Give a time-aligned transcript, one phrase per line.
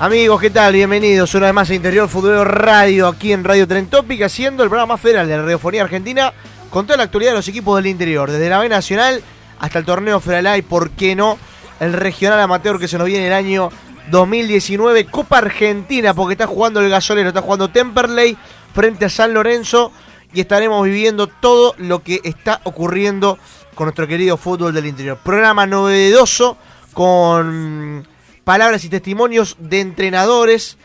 [0.00, 0.74] Amigos, ¿qué tal?
[0.74, 4.68] Bienvenidos una vez más a Interior Fútbol Radio aquí en Radio Tren Topic, haciendo el
[4.68, 6.32] programa más federal de la radiofonía argentina
[6.70, 9.20] con toda la actualidad de los equipos del interior, desde la B Nacional
[9.58, 11.36] hasta el torneo Federal y, por qué no,
[11.80, 13.70] el regional amateur que se nos viene el año
[14.12, 18.36] 2019, Copa Argentina, porque está jugando el gasolero, está jugando Temperley
[18.72, 19.90] frente a San Lorenzo
[20.32, 23.36] y estaremos viviendo todo lo que está ocurriendo
[23.74, 25.18] con nuestro querido fútbol del interior.
[25.24, 26.56] Programa novedoso
[26.92, 28.06] con
[28.48, 30.78] palabras y testimonios de entrenadores.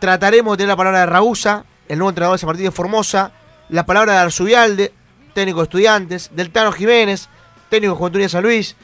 [0.00, 3.32] Trataremos de tener la palabra de Ragusa, el nuevo entrenador de San Martín de Formosa,
[3.70, 4.92] la palabra de Arzubialde,
[5.32, 7.30] técnico de estudiantes, del Tano Jiménez,
[7.70, 8.76] técnico de Juventud de San Luis.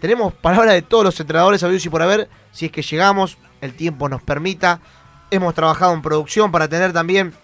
[0.00, 3.74] Tenemos palabras de todos los entrenadores habidos y por haber, si es que llegamos, el
[3.74, 4.80] tiempo nos permita.
[5.30, 7.34] Hemos trabajado en producción para tener también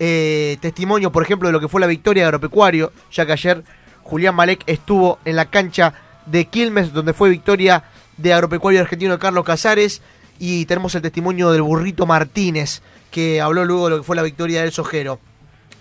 [0.00, 3.62] eh, testimonio, por ejemplo, de lo que fue la victoria de Agropecuario, ya que ayer
[4.02, 5.94] Julián Malek estuvo en la cancha
[6.26, 7.84] de Quilmes, donde fue victoria
[8.16, 10.02] de Agropecuario Argentino Carlos Casares,
[10.38, 14.22] y tenemos el testimonio del burrito Martínez, que habló luego de lo que fue la
[14.22, 15.20] victoria del Sojero.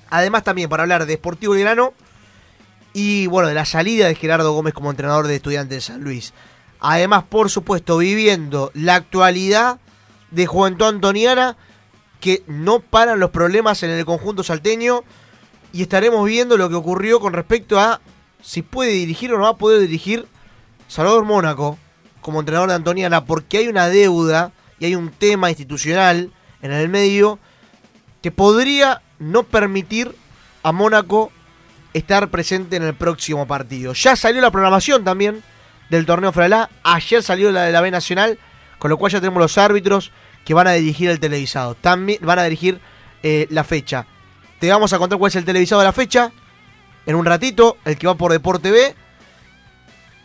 [0.09, 1.93] Además también para hablar de Sportivo Grano
[2.93, 6.33] y bueno, de la salida de Gerardo Gómez como entrenador de Estudiantes de San Luis.
[6.79, 9.79] Además, por supuesto, viviendo la actualidad
[10.29, 11.57] de Juventud Antoniana,
[12.19, 15.03] que no paran los problemas en el conjunto salteño
[15.71, 17.99] y estaremos viendo lo que ocurrió con respecto a
[18.41, 20.27] si puede dirigir o no va a poder dirigir
[20.87, 21.77] Salvador Mónaco
[22.23, 26.89] como entrenador de Antoniana, porque hay una deuda y hay un tema institucional en el
[26.89, 27.37] medio
[28.21, 30.15] que podría no permitir
[30.63, 31.31] a Mónaco
[31.93, 33.93] estar presente en el próximo partido.
[33.93, 35.43] Ya salió la programación también
[35.89, 38.39] del torneo Fralá, ayer salió la de la B Nacional,
[38.79, 40.11] con lo cual ya tenemos los árbitros
[40.45, 42.79] que van a dirigir el televisado, también van a dirigir
[43.21, 44.07] eh, la fecha.
[44.59, 46.31] Te vamos a contar cuál es el televisado de la fecha
[47.05, 48.95] en un ratito, el que va por Deporte B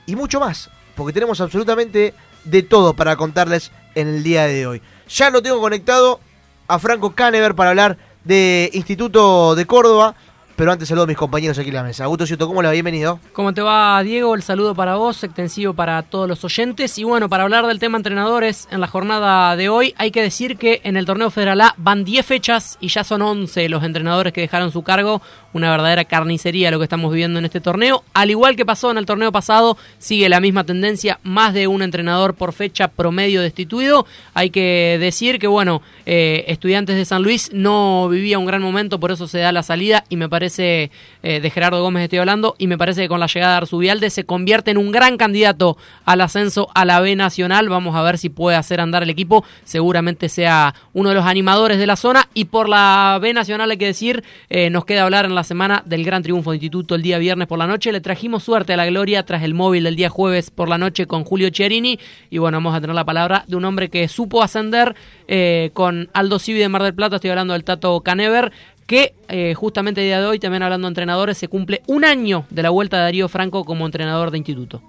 [0.07, 4.83] y mucho más, porque tenemos absolutamente de todo para contarles en el día de hoy.
[5.09, 6.19] Ya lo tengo conectado
[6.67, 10.17] a Franco Canever para hablar de Instituto de Córdoba,
[10.59, 12.03] pero antes saludo a mis compañeros aquí en la mesa.
[12.03, 12.73] Augusto Ciuto, ¿cómo le va?
[12.73, 13.21] Bienvenido.
[13.33, 14.35] ¿Cómo te va, Diego?
[14.35, 16.99] El saludo para vos, extensivo para todos los oyentes.
[16.99, 20.57] Y bueno, para hablar del tema entrenadores en la jornada de hoy, hay que decir
[20.57, 24.33] que en el torneo Federal A van 10 fechas y ya son 11 los entrenadores
[24.33, 25.23] que dejaron su cargo.
[25.53, 28.03] Una verdadera carnicería lo que estamos viviendo en este torneo.
[28.13, 31.83] Al igual que pasó en el torneo pasado, sigue la misma tendencia, más de un
[31.83, 34.07] entrenador por fecha promedio destituido.
[34.35, 38.99] Hay que decir que, bueno, eh, Estudiantes de San Luis no vivía un gran momento,
[38.99, 40.91] por eso se da la salida y me parece, eh,
[41.23, 44.25] de Gerardo Gómez estoy hablando, y me parece que con la llegada de Arzubialde se
[44.25, 47.69] convierte en un gran candidato al ascenso a la B Nacional.
[47.69, 49.45] Vamos a ver si puede hacer andar el equipo.
[49.65, 52.29] Seguramente sea uno de los animadores de la zona.
[52.35, 55.83] Y por la B Nacional hay que decir, eh, nos queda hablar en la semana
[55.87, 57.93] del gran triunfo de Instituto el día viernes por la noche.
[57.93, 61.07] Le trajimos suerte a la gloria tras el móvil del día jueves por la noche
[61.07, 61.99] con Julio Cherini.
[62.31, 64.95] Y bueno, vamos a tener la palabra de un hombre que supo ascender
[65.27, 67.17] eh, con Aldo Civi de Mar del Plata.
[67.17, 68.53] Estoy hablando del Tato Canever
[68.89, 72.47] que eh, justamente el día de hoy, también hablando de entrenadores, se cumple un año
[72.49, 74.83] de la vuelta de Darío Franco como entrenador de instituto.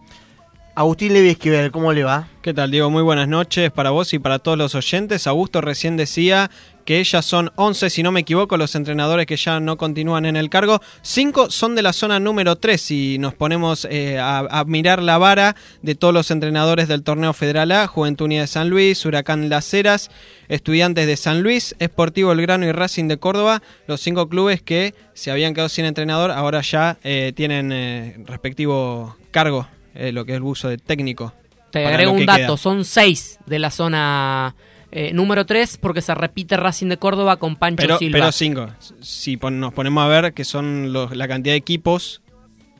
[0.73, 2.29] Agustín Levi Esquivel, ¿cómo le va?
[2.41, 2.89] ¿Qué tal, Diego?
[2.89, 5.27] Muy buenas noches para vos y para todos los oyentes.
[5.27, 6.49] Augusto recién decía
[6.89, 10.35] que ya son 11, si no me equivoco, los entrenadores que ya no continúan en
[10.35, 10.81] el cargo.
[11.03, 15.19] Cinco son de la zona número 3, si nos ponemos eh, a, a mirar la
[15.19, 19.49] vara de todos los entrenadores del torneo Federal A, Juventud Unida de San Luis, Huracán
[19.49, 20.09] Las Heras,
[20.47, 24.95] Estudiantes de San Luis, Esportivo El Grano y Racing de Córdoba, los cinco clubes que
[25.13, 30.31] se habían quedado sin entrenador, ahora ya eh, tienen eh, respectivo cargo, eh, lo que
[30.31, 31.33] es el uso de técnico.
[31.69, 32.57] Te agrego un dato, queda.
[32.57, 34.55] son seis de la zona
[34.91, 38.17] eh, número 3 porque se repite Racing de Córdoba con Pancho Pero, Silva.
[38.19, 38.67] pero cinco.
[39.01, 42.21] Si pon- nos ponemos a ver que son los- la cantidad de equipos.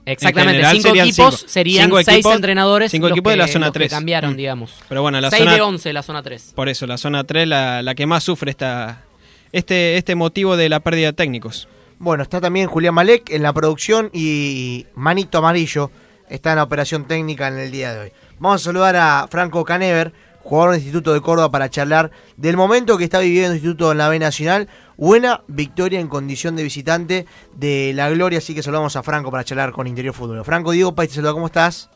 [0.06, 1.50] Exactamente, en general cinco serían equipos cinco.
[1.52, 2.92] serían Cinco seis equipos- entrenadores.
[2.92, 3.92] cinco los equipos de la zona los que 3.
[3.92, 4.38] cambiaron, Mm.
[4.38, 4.74] digamos.
[4.90, 5.54] Pero bueno, la 6 zona.
[5.54, 6.54] de 11 la zona 3.
[6.56, 9.04] Por eso, la zona 3, la, la que más sufre esta,
[9.52, 11.68] este, este motivo de la pérdida de técnicos.
[12.00, 15.92] Bueno, está también Julián Malek en la producción y Manito Amarillo
[16.30, 18.12] está en la operación técnica en el día de hoy.
[18.40, 20.12] Vamos a saludar a Franco Canever,
[20.44, 23.98] jugador del Instituto de Córdoba, para charlar del momento que está viviendo el Instituto en
[23.98, 24.68] la B Nacional.
[24.98, 29.44] Buena victoria en condición de visitante de la Gloria, así que saludamos a Franco para
[29.44, 30.44] charlar con Interior Fútbol.
[30.44, 31.90] Franco, Diego País te saluda, ¿cómo estás?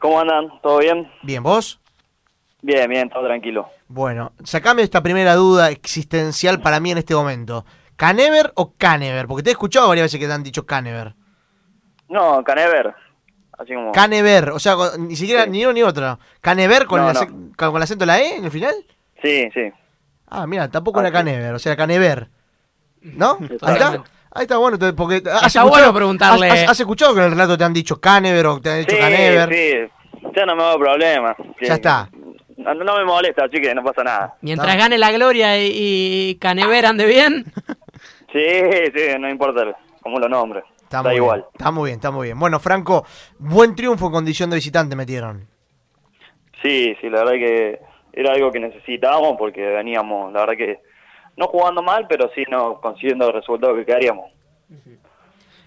[0.00, 0.60] ¿Cómo andan?
[0.62, 1.10] ¿Todo bien?
[1.22, 1.80] Bien, ¿vos?
[2.62, 3.68] Bien, bien, todo tranquilo.
[3.88, 7.64] Bueno, sacame esta primera duda existencial para mí en este momento.
[7.96, 9.26] ¿Canever o Canever?
[9.26, 11.14] Porque te he escuchado varias veces que te han dicho Canever.
[12.08, 12.94] No, Canever.
[13.58, 13.92] Así como...
[13.92, 15.50] Canever, o sea, con- ni siquiera Sí.
[15.50, 16.18] ni uno ni otro.
[16.40, 17.20] ¿Canever con, No, el, no.
[17.20, 18.74] ace- con el acento de la E en el final?
[19.22, 19.72] sí, sí.
[20.28, 21.14] Ah, mira, tampoco Ah, era sí.
[21.24, 22.28] Canever, o sea, era Canever.
[23.02, 23.38] ¿No?
[23.62, 24.02] Ahí está.
[24.32, 26.50] Ahí está bueno, porque has Está escuchado- bueno preguntarle.
[26.50, 29.00] Has, escuchado que en el relato te han dicho Canever o te han dicho Sí,
[29.00, 29.48] Canever?
[29.54, 29.92] sí.
[30.34, 31.34] Ya no me hago problema.
[31.62, 32.10] Ya está.
[32.58, 34.34] No, no me molesta, así que no pasa nada.
[34.42, 34.78] Mientras Está.
[34.82, 35.70] gane la Gloria y,
[36.30, 37.44] y Canever ande bien.
[38.32, 38.42] Sí,
[38.94, 39.62] sí, no importa
[40.02, 40.62] cómo lo nombre.
[40.86, 41.40] Está da muy igual.
[41.40, 42.38] Bien, está muy bien, está muy bien.
[42.38, 43.04] Bueno, Franco,
[43.38, 45.46] buen triunfo en condición de visitante metieron.
[46.62, 47.80] Sí, sí, la verdad que
[48.12, 50.80] era algo que necesitábamos porque veníamos, la verdad que
[51.36, 54.30] no jugando mal, pero sí no consiguiendo el resultado que queríamos.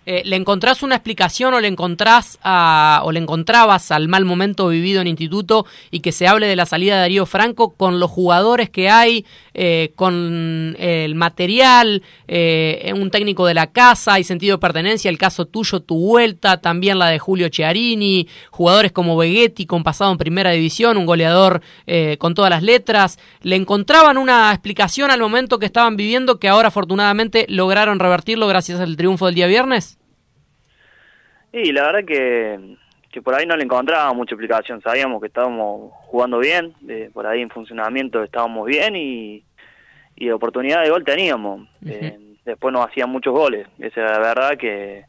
[0.06, 4.68] Eh, ¿Le encontrás una explicación o le encontrás a- o le encontrabas al mal momento
[4.70, 8.10] vivido en instituto y que se hable de la salida de Darío Franco con los
[8.10, 9.26] jugadores que hay,
[9.62, 15.18] eh, con el material, eh, un técnico de la casa, hay sentido de pertenencia, el
[15.18, 20.18] caso tuyo, tu vuelta, también la de Julio Chiarini, jugadores como Vegetti con pasado en
[20.18, 25.60] primera división, un goleador eh, con todas las letras, ¿le encontraban una explicación al momento
[25.60, 30.00] que estaban viviendo que ahora afortunadamente lograron revertirlo gracias al triunfo del día viernes?
[31.52, 32.78] Y la verdad que,
[33.12, 34.80] que por ahí no le encontraba mucha explicación.
[34.82, 39.44] Sabíamos que estábamos jugando bien, eh, por ahí en funcionamiento estábamos bien y,
[40.20, 41.68] y oportunidad de gol teníamos.
[41.86, 43.68] Eh, después nos hacían muchos goles.
[43.80, 45.06] Esa era la verdad que,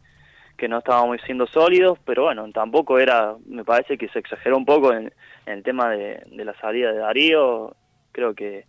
[0.57, 4.65] que no estábamos siendo sólidos, pero bueno, tampoco era, me parece que se exageró un
[4.65, 5.13] poco en,
[5.47, 7.75] en el tema de, de la salida de Darío.
[8.13, 8.65] Creo que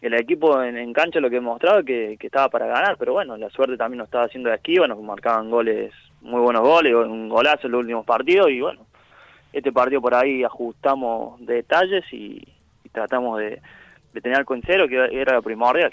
[0.00, 3.36] el equipo en, en cancha lo que mostraba que, que estaba para ganar, pero bueno,
[3.36, 5.92] la suerte también nos estaba haciendo de esquiva, nos marcaban goles,
[6.22, 8.80] muy buenos goles, un golazo en los últimos partidos y bueno,
[9.52, 12.42] este partido por ahí ajustamos detalles y,
[12.84, 13.60] y tratamos de,
[14.12, 15.92] de tener algo en cero, que era lo primordial.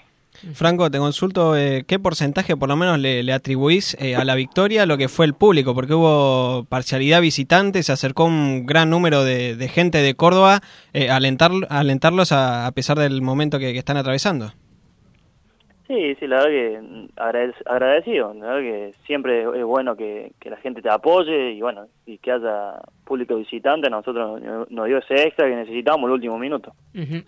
[0.53, 4.35] Franco, te consulto, eh, ¿qué porcentaje por lo menos le, le atribuís eh, a la
[4.35, 5.73] victoria lo que fue el público?
[5.73, 10.59] Porque hubo parcialidad visitante, se acercó un gran número de, de gente de Córdoba
[10.91, 14.51] eh, a alentar, a alentarlos a, a pesar del momento que, que están atravesando.
[15.87, 20.33] Sí, sí, la verdad que mm, agradec- agradecido, la verdad que siempre es bueno que,
[20.39, 22.73] que la gente te apoye y bueno, y que haya
[23.05, 26.73] público visitante, nosotros nos- dio ese extra que necesitábamos el último minuto.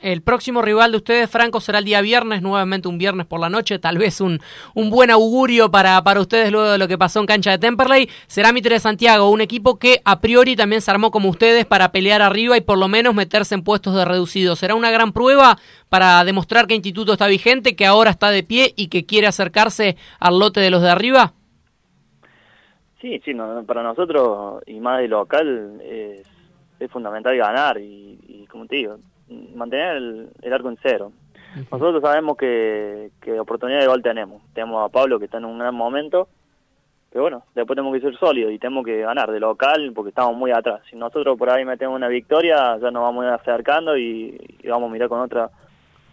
[0.02, 3.50] El próximo rival de ustedes, Franco, será el día viernes, nuevamente un viernes por la
[3.50, 4.40] noche, tal vez un,
[4.74, 8.10] un buen augurio para, para ustedes luego de lo que pasó en cancha de Temperley.
[8.28, 11.92] Será Mitre de Santiago, un equipo que a priori también se armó como ustedes para
[11.92, 14.56] pelear arriba y por lo menos meterse en puestos de reducido.
[14.56, 15.58] Será una gran prueba
[15.90, 19.96] para demostrar que Instituto está vigente, que ahora está de pie y que quiere acercarse
[20.20, 21.34] al lote de los de arriba.
[23.00, 26.24] Sí, sí, no, para nosotros y más de local es,
[26.80, 28.98] es fundamental ganar y, y, como te digo,
[29.56, 31.12] mantener el, el arco en cero.
[31.72, 34.42] Nosotros sabemos que, que oportunidad de gol tenemos.
[34.54, 36.28] Tenemos a Pablo que está en un gran momento,
[37.10, 40.36] pero bueno, después tenemos que ser sólidos y tenemos que ganar de local porque estamos
[40.36, 40.82] muy atrás.
[40.90, 44.68] Si nosotros por ahí metemos una victoria, ya nos vamos a ir acercando y, y
[44.68, 45.50] vamos a mirar con otra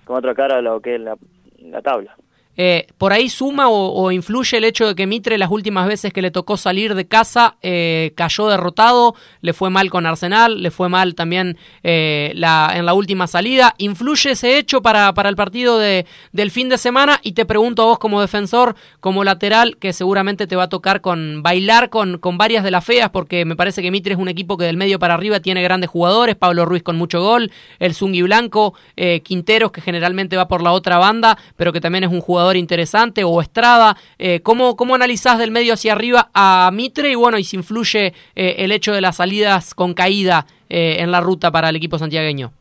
[0.05, 1.17] con otra cara lo que es la,
[1.61, 2.15] la tabla.
[2.57, 6.23] Eh, ¿Por ahí suma o, influye el hecho de que Mitre las últimas veces que
[6.23, 10.89] le tocó salir de casa eh, cayó derrotado, le fue mal con Arsenal, le fue
[10.89, 13.75] mal también eh, en la última salida?
[13.79, 17.21] ¿Influye ese hecho para, para el partido de, del fin de semana?
[17.23, 21.01] Y te pregunto a vos como defensor, como lateral, que seguramente te va a tocar
[21.01, 24.29] con bailar con, con varias de las feas, porque me parece que Mitre es un
[24.29, 27.95] equipo que del medio para arriba tiene grandes jugadores, Pablo Ruiz con mucho gol, el
[27.95, 28.75] Zungi Blanco,
[29.23, 33.25] Quinteros que generalmente va por la otra banda, pero que también es un jugador interesante
[33.25, 33.97] o Estrada.
[34.19, 38.13] Eh, ¿cómo, ¿Cómo analizás del medio hacia arriba a Mitre y bueno, y si influye
[38.35, 41.99] eh, el hecho de las salidas con caída eh, en la ruta para el equipo
[41.99, 42.53] santiagueño?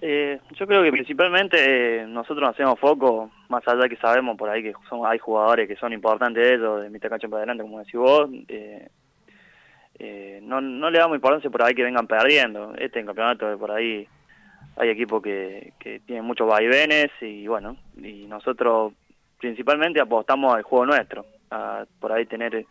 [0.00, 4.72] Eh, yo creo que principalmente nosotros hacemos foco, más allá que sabemos por ahí que
[4.88, 7.94] son, hay jugadores que son importantes de ellos, de mitad cancha para adelante, como decís
[7.94, 8.30] vos,
[10.42, 12.74] no, no le damos importancia por ahí que vengan perdiendo.
[12.78, 14.06] Este en campeonato por ahí
[14.78, 18.92] hay equipos que, que tienen muchos vaivenes y bueno, y nosotros
[19.38, 22.64] principalmente apostamos al juego nuestro, a por ahí tener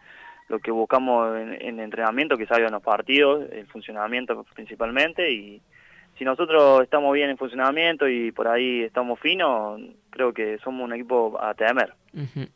[0.47, 5.61] lo que buscamos en, en entrenamiento, que salga en los partidos, el funcionamiento principalmente y
[6.17, 10.93] si nosotros estamos bien en funcionamiento y por ahí estamos finos, creo que somos un
[10.93, 11.93] equipo a temer.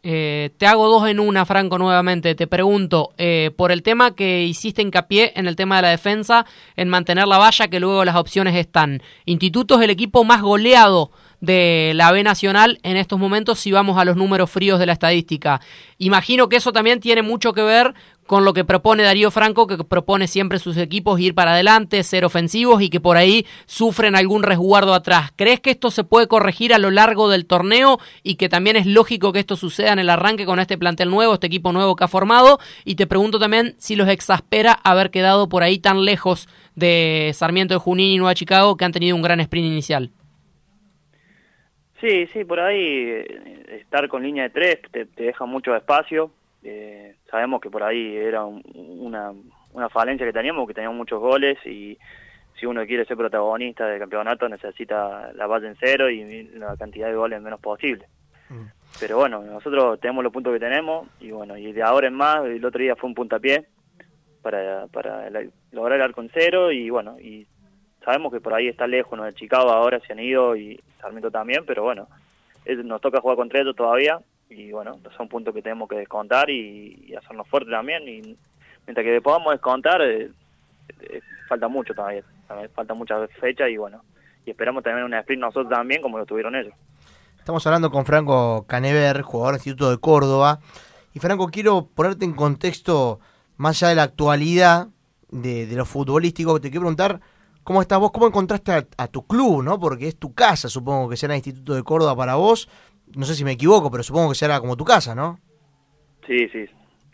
[0.02, 2.34] Eh, te hago dos en una, Franco, nuevamente.
[2.34, 6.46] Te pregunto, eh, por el tema que hiciste hincapié en el tema de la defensa,
[6.76, 9.02] en mantener la valla, que luego las opciones están.
[9.26, 13.98] Instituto es el equipo más goleado de la B Nacional en estos momentos si vamos
[13.98, 15.60] a los números fríos de la estadística.
[15.98, 17.94] Imagino que eso también tiene mucho que ver
[18.28, 22.24] con lo que propone Darío Franco, que propone siempre sus equipos ir para adelante, ser
[22.24, 25.32] ofensivos y que por ahí sufren algún resguardo atrás.
[25.36, 28.86] ¿Crees que esto se puede corregir a lo largo del torneo y que también es
[28.86, 32.06] lógico que esto suceda en el arranque con este plantel nuevo, este equipo nuevo que
[32.06, 32.60] ha formado?
[32.86, 37.74] Y te pregunto también si los exaspera haber quedado por ahí tan lejos de Sarmiento
[37.74, 40.12] de Junín y Nueva Chicago que han tenido un gran sprint inicial.
[42.02, 46.32] Sí, sí, por ahí eh, estar con línea de tres te, deja mucho espacio.
[46.64, 49.32] Eh, sabemos que por ahí era una,
[49.72, 51.98] una falencia que teníamos, que teníamos muchos goles y
[52.60, 57.08] si uno quiere ser protagonista del campeonato necesita la base en cero y la cantidad
[57.08, 58.08] de goles menos posible.
[58.50, 58.66] Mm.
[59.00, 62.44] Pero bueno, nosotros tenemos los puntos que tenemos y bueno, y de ahora en más,
[62.46, 63.66] el otro día fue un puntapié
[64.42, 65.30] para, para
[65.72, 67.48] lograr el arco en cero y bueno, y
[68.04, 69.26] sabemos que por ahí está lejos, ¿no?
[69.26, 72.08] De Chicago ahora se han ido y Sarmiento también, pero bueno,
[72.84, 77.14] nos toca jugar contra ellos todavía y bueno, son puntos que tenemos que descontar y,
[77.16, 78.38] hacernos fuertes también y
[78.86, 80.32] mientras que podamos descontar, eh,
[81.02, 82.24] eh, falta mucho todavía,
[82.74, 84.04] falta muchas fechas y bueno,
[84.46, 86.74] y esperamos tener una sprint nosotros también como lo tuvieron ellos.
[87.38, 90.60] Estamos hablando con Franco Canever, jugador del Instituto de Córdoba.
[91.14, 93.20] Y Franco, quiero ponerte en contexto,
[93.58, 94.88] más allá de la actualidad
[95.30, 97.20] de, de lo futbolístico, te quiero preguntar
[97.64, 98.12] ¿Cómo estás vos?
[98.12, 99.80] ¿Cómo encontraste a, tu club, no?
[99.80, 102.68] Porque es tu casa, supongo que será el Instituto de Córdoba para vos.
[103.16, 105.38] No sé si me equivoco, pero supongo que será como tu casa, ¿no?
[106.26, 106.66] Sí, sí,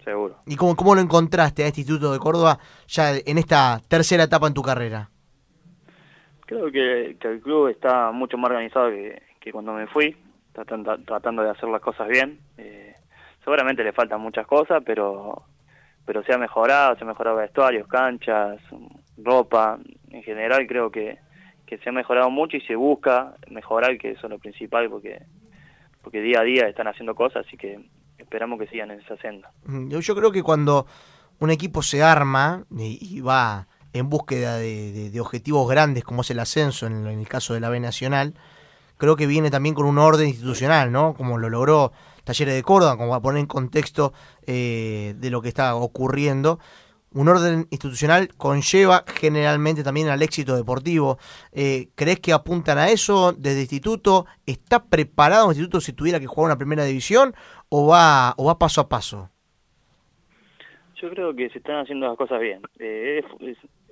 [0.03, 0.37] seguro.
[0.45, 4.47] ¿Y cómo, cómo lo encontraste a este Instituto de Córdoba ya en esta tercera etapa
[4.47, 5.09] en tu carrera?
[6.45, 10.15] Creo que, el club está mucho más organizado que, cuando me fui,
[10.53, 12.39] tratando, tratando, de hacer las cosas bien.
[12.57, 12.95] Eh,
[13.43, 15.43] seguramente le faltan muchas cosas, pero
[16.07, 18.61] pero se ha mejorado, se ha mejorado vestuarios, canchas,
[19.17, 19.79] ropa,
[20.11, 21.17] en general creo que,
[21.65, 25.21] que se ha mejorado mucho y se busca mejorar, que eso es lo principal, porque,
[26.01, 27.79] porque día a día están haciendo cosas, así que
[28.17, 29.51] esperamos que sigan en esa senda.
[29.65, 30.87] Yo, creo que cuando
[31.39, 36.87] un equipo se arma y, va en búsqueda de, objetivos grandes como es el ascenso
[36.87, 38.33] en, el caso de la B Nacional,
[38.97, 41.13] creo que viene también con un orden institucional, ¿no?
[41.13, 41.91] Como lo logró
[42.23, 44.13] Talleres de Córdoba, como va a poner en contexto
[44.45, 46.59] eh, de lo que está ocurriendo
[47.17, 51.17] un orden institucional conlleva generalmente también al éxito deportivo.
[51.51, 54.27] Eh, ¿Crees que apuntan a eso desde instituto?
[54.45, 57.33] ¿Está preparado un instituto si tuviera que jugar una primera división
[57.69, 59.31] o va, o va paso a paso?
[61.01, 62.61] Yo creo que se están haciendo las cosas bien.
[62.77, 63.23] Eh,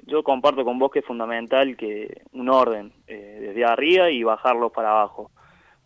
[0.03, 4.70] yo comparto con vos que es fundamental que un orden eh, desde arriba y bajarlo
[4.70, 5.32] para abajo,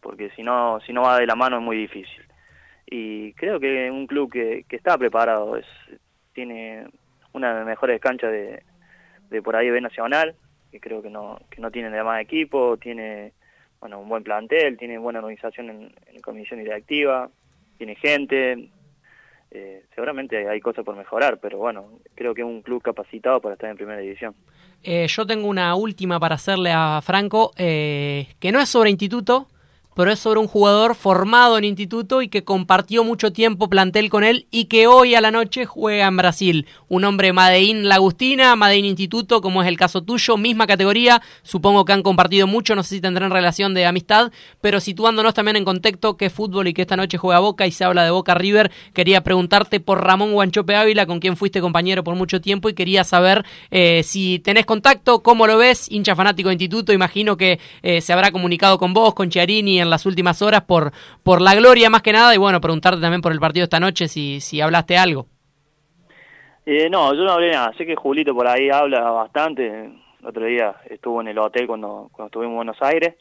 [0.02, 2.24] porque si no, si no va de la mano es muy difícil.
[2.86, 5.66] Y creo que un club que, que está preparado es,
[6.34, 6.86] tiene
[7.34, 8.64] una de las mejores canchas de,
[9.30, 10.36] de por ahí B Nacional,
[10.72, 13.34] que creo que no, que no tiene más equipo, tiene
[13.80, 17.30] bueno un buen plantel, tiene buena organización en, en comisión directiva,
[17.78, 18.70] tiene gente,
[19.52, 23.54] eh, seguramente hay cosas por mejorar, pero bueno, creo que es un club capacitado para
[23.54, 24.36] estar en primera división.
[24.84, 29.48] Eh, yo tengo una última para hacerle a Franco, eh, que no es sobre instituto,
[30.00, 34.24] pero es sobre un jugador formado en instituto y que compartió mucho tiempo plantel con
[34.24, 36.68] él y que hoy a la noche juega en Brasil.
[36.88, 41.92] Un hombre Madeín Lagustina, Madeín Instituto, como es el caso tuyo, misma categoría, supongo que
[41.92, 46.16] han compartido mucho, no sé si tendrán relación de amistad, pero situándonos también en contexto
[46.16, 49.22] que fútbol y que esta noche juega Boca y se habla de Boca River, quería
[49.22, 53.44] preguntarte por Ramón Guanchope Ávila, con quien fuiste compañero por mucho tiempo y quería saber
[53.70, 58.14] eh, si tenés contacto, cómo lo ves, hincha fanático de instituto, imagino que eh, se
[58.14, 60.92] habrá comunicado con vos, con Chiarini en las últimas horas por,
[61.24, 64.08] por la gloria más que nada y bueno, preguntarte también por el partido esta noche
[64.08, 65.28] si, si hablaste algo.
[66.66, 67.74] Eh, no, yo no hablé nada.
[67.78, 69.86] Sé que Julito por ahí habla bastante.
[70.22, 73.16] El otro día estuvo en el hotel cuando, cuando estuvimos en Buenos Aires.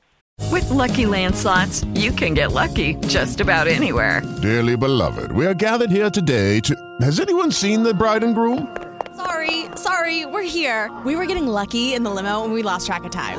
[0.52, 4.22] With Lucky Land slots, you can get lucky just about anywhere.
[4.40, 6.74] Dearly beloved, we are gathered here today to.
[7.00, 8.68] Has anyone seen the bride and groom?
[9.16, 10.90] Sorry, sorry, we're here.
[11.04, 13.38] We were getting lucky in the limo and we lost track of time.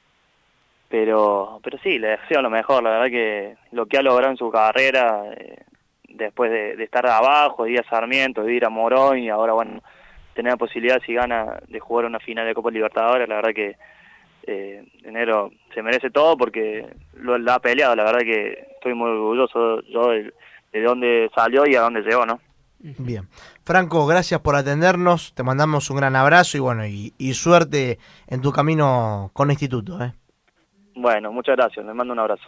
[0.91, 2.83] Pero, pero sí, le deseo lo mejor.
[2.83, 5.63] La verdad que lo que ha logrado en su carrera, eh,
[6.09, 9.81] después de, estar abajo, de ir a Sarmiento, de ir a Morón y ahora, bueno,
[10.33, 13.77] tener la posibilidad, si gana, de jugar una final de Copa Libertadores, la verdad que
[14.47, 17.95] eh, enero se merece todo porque lo, ha peleado.
[17.95, 20.33] La verdad que estoy muy orgulloso yo de,
[20.73, 22.41] de dónde salió y a dónde llegó, ¿no?
[22.83, 23.27] Bien.
[23.63, 25.33] Franco, gracias por atendernos.
[25.35, 30.03] Te mandamos un gran abrazo y bueno, y, suerte en tu camino con instituto.
[30.03, 30.13] ¿eh?
[30.95, 31.85] Bueno, muchas gracias.
[31.85, 32.43] Les mando un abrazo.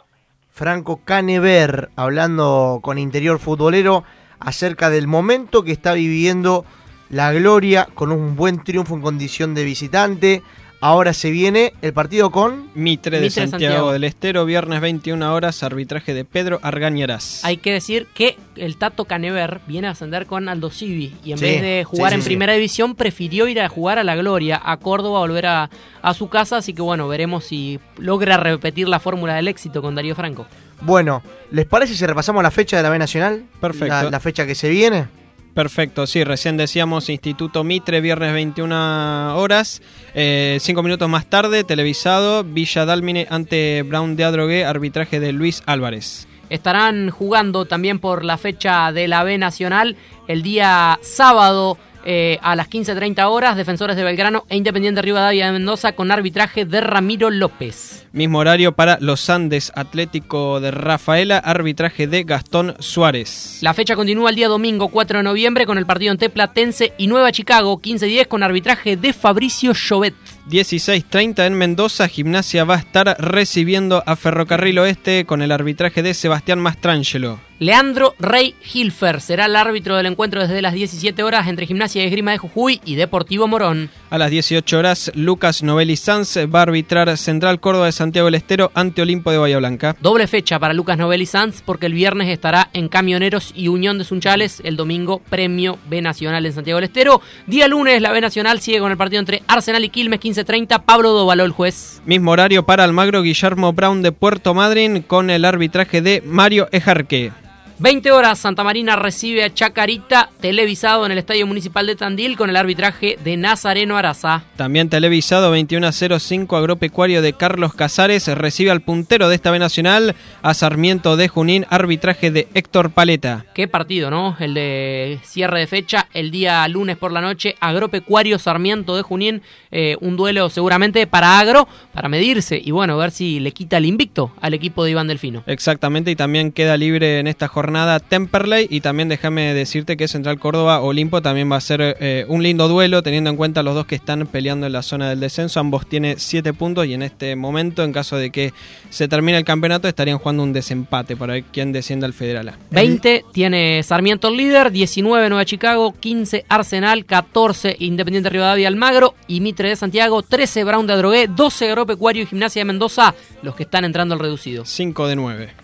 [0.50, 4.04] Franco Canever, hablando con Interior Futbolero
[4.40, 6.66] acerca del momento que está viviendo
[7.10, 10.44] la Gloria con un buen triunfo en condición de visitante.
[10.86, 13.92] Ahora se viene el partido con Mitre de Mitre de Santiago, Santiago.
[13.94, 17.46] del Estero, viernes 21 horas, arbitraje de Pedro Argañarás.
[17.46, 21.38] Hay que decir que el Tato Canever viene a ascender con Aldo Civi y en
[21.38, 22.28] Sí, vez de jugar sí, en sí.
[22.28, 25.70] primera división prefirió ir a jugar a la Gloria, a Córdoba, a volver a,
[26.02, 29.96] a su casa, así que bueno, veremos si logra repetir la fórmula del éxito con
[29.96, 30.48] Darío Franco.
[30.82, 33.46] Bueno, ¿les parece si repasamos la fecha de la B Nacional?
[33.62, 33.88] Perfecto.
[33.88, 35.06] La, la fecha que se viene.
[35.54, 39.84] Perfecto, sí, recién decíamos Instituto Mitre, viernes 21 horas.
[40.16, 45.62] Eh, cinco minutos más tarde, televisado, Villa Dálmine ante Brown de Adrogué, arbitraje de Luis
[45.68, 46.28] Álvarez.
[46.50, 49.96] Estarán jugando también por la fecha de la B Nacional
[50.28, 55.54] el día sábado eh, a las 15.30 horas, Defensores de Belgrano e Independiente Rivadavia de
[55.54, 58.06] Mendoza con arbitraje de Ramiro López.
[58.12, 63.60] Mismo horario para Los Andes, Atlético de Rafaela, arbitraje de Gastón Suárez.
[63.62, 67.08] La fecha continúa el día domingo 4 de noviembre con el partido entre Platense y
[67.08, 70.14] Nueva Chicago 15-10 con arbitraje de Fabricio Llobet.
[70.50, 76.14] 16.30 en Mendoza, Gimnasia va a estar recibiendo a Ferrocarril Oeste con el arbitraje de
[76.14, 77.40] Sebastián Mastrangelo.
[77.64, 82.08] Leandro Rey Hilfer será el árbitro del encuentro desde las 17 horas entre Gimnasia y
[82.08, 83.90] Esgrima de Jujuy y Deportivo Morón.
[84.10, 88.36] A las 18 horas, Lucas Novelli Sanz va a arbitrar Central Córdoba de Santiago del
[88.36, 89.96] Estero ante Olimpo de Bahía Blanca.
[90.02, 94.04] Doble fecha para Lucas Novelli Sanz porque el viernes estará en Camioneros y Unión de
[94.04, 97.22] Sunchales, el domingo Premio B Nacional en Santiago del Estero.
[97.48, 101.12] Día lunes la B Nacional sigue con el partido entre Arsenal y Quilmes 15-30, Pablo
[101.12, 102.02] Dovaló el juez.
[102.06, 107.32] Mismo horario para Almagro Guillermo Brown de Puerto Madryn con el arbitraje de Mario Ejarque.
[107.80, 112.52] 20 horas, Santa Marina recibe a Chacarita, televisado en el Estadio Municipal de Tandil con
[112.52, 114.44] el arbitraje de Nazareno Araza.
[114.56, 120.54] También televisado 21.05 Agropecuario de Carlos Casares recibe al puntero de esta B Nacional a
[120.54, 123.48] Sarmiento de Junín, arbitraje de Héctor Paleta.
[123.56, 124.38] Qué partido, ¿no?
[124.40, 129.42] El de cierre de fecha, el día lunes por la noche, Agropecuario Sarmiento de Junín,
[129.72, 133.86] eh, un duelo seguramente para Agro, para medirse y bueno, ver si le quita el
[133.86, 135.44] invicto al equipo de Iván Delfino.
[135.48, 140.10] Exactamente, y también queda libre en esta jornada jornada Temperley y también déjame decirte que
[140.10, 143.74] Central Córdoba Olimpo también va a ser eh, un lindo duelo teniendo en cuenta los
[143.74, 145.62] dos que están peleando en la zona del descenso.
[145.62, 148.52] Ambos tienen 7 puntos y en este momento, en caso de que
[148.90, 152.58] se termine el campeonato, estarían jugando un desempate para ver quién desciende al Federal A.
[152.72, 159.40] 20 tiene Sarmiento el líder, 19 Nueva Chicago, 15 Arsenal, 14 Independiente Rivadavia Almagro y
[159.40, 163.64] Mitre de Santiago, 13 Brown de Adrogué, 12 Agropecuario y Gimnasia de Mendoza, los que
[163.64, 164.66] están entrando al reducido.
[164.66, 165.63] 5 de 9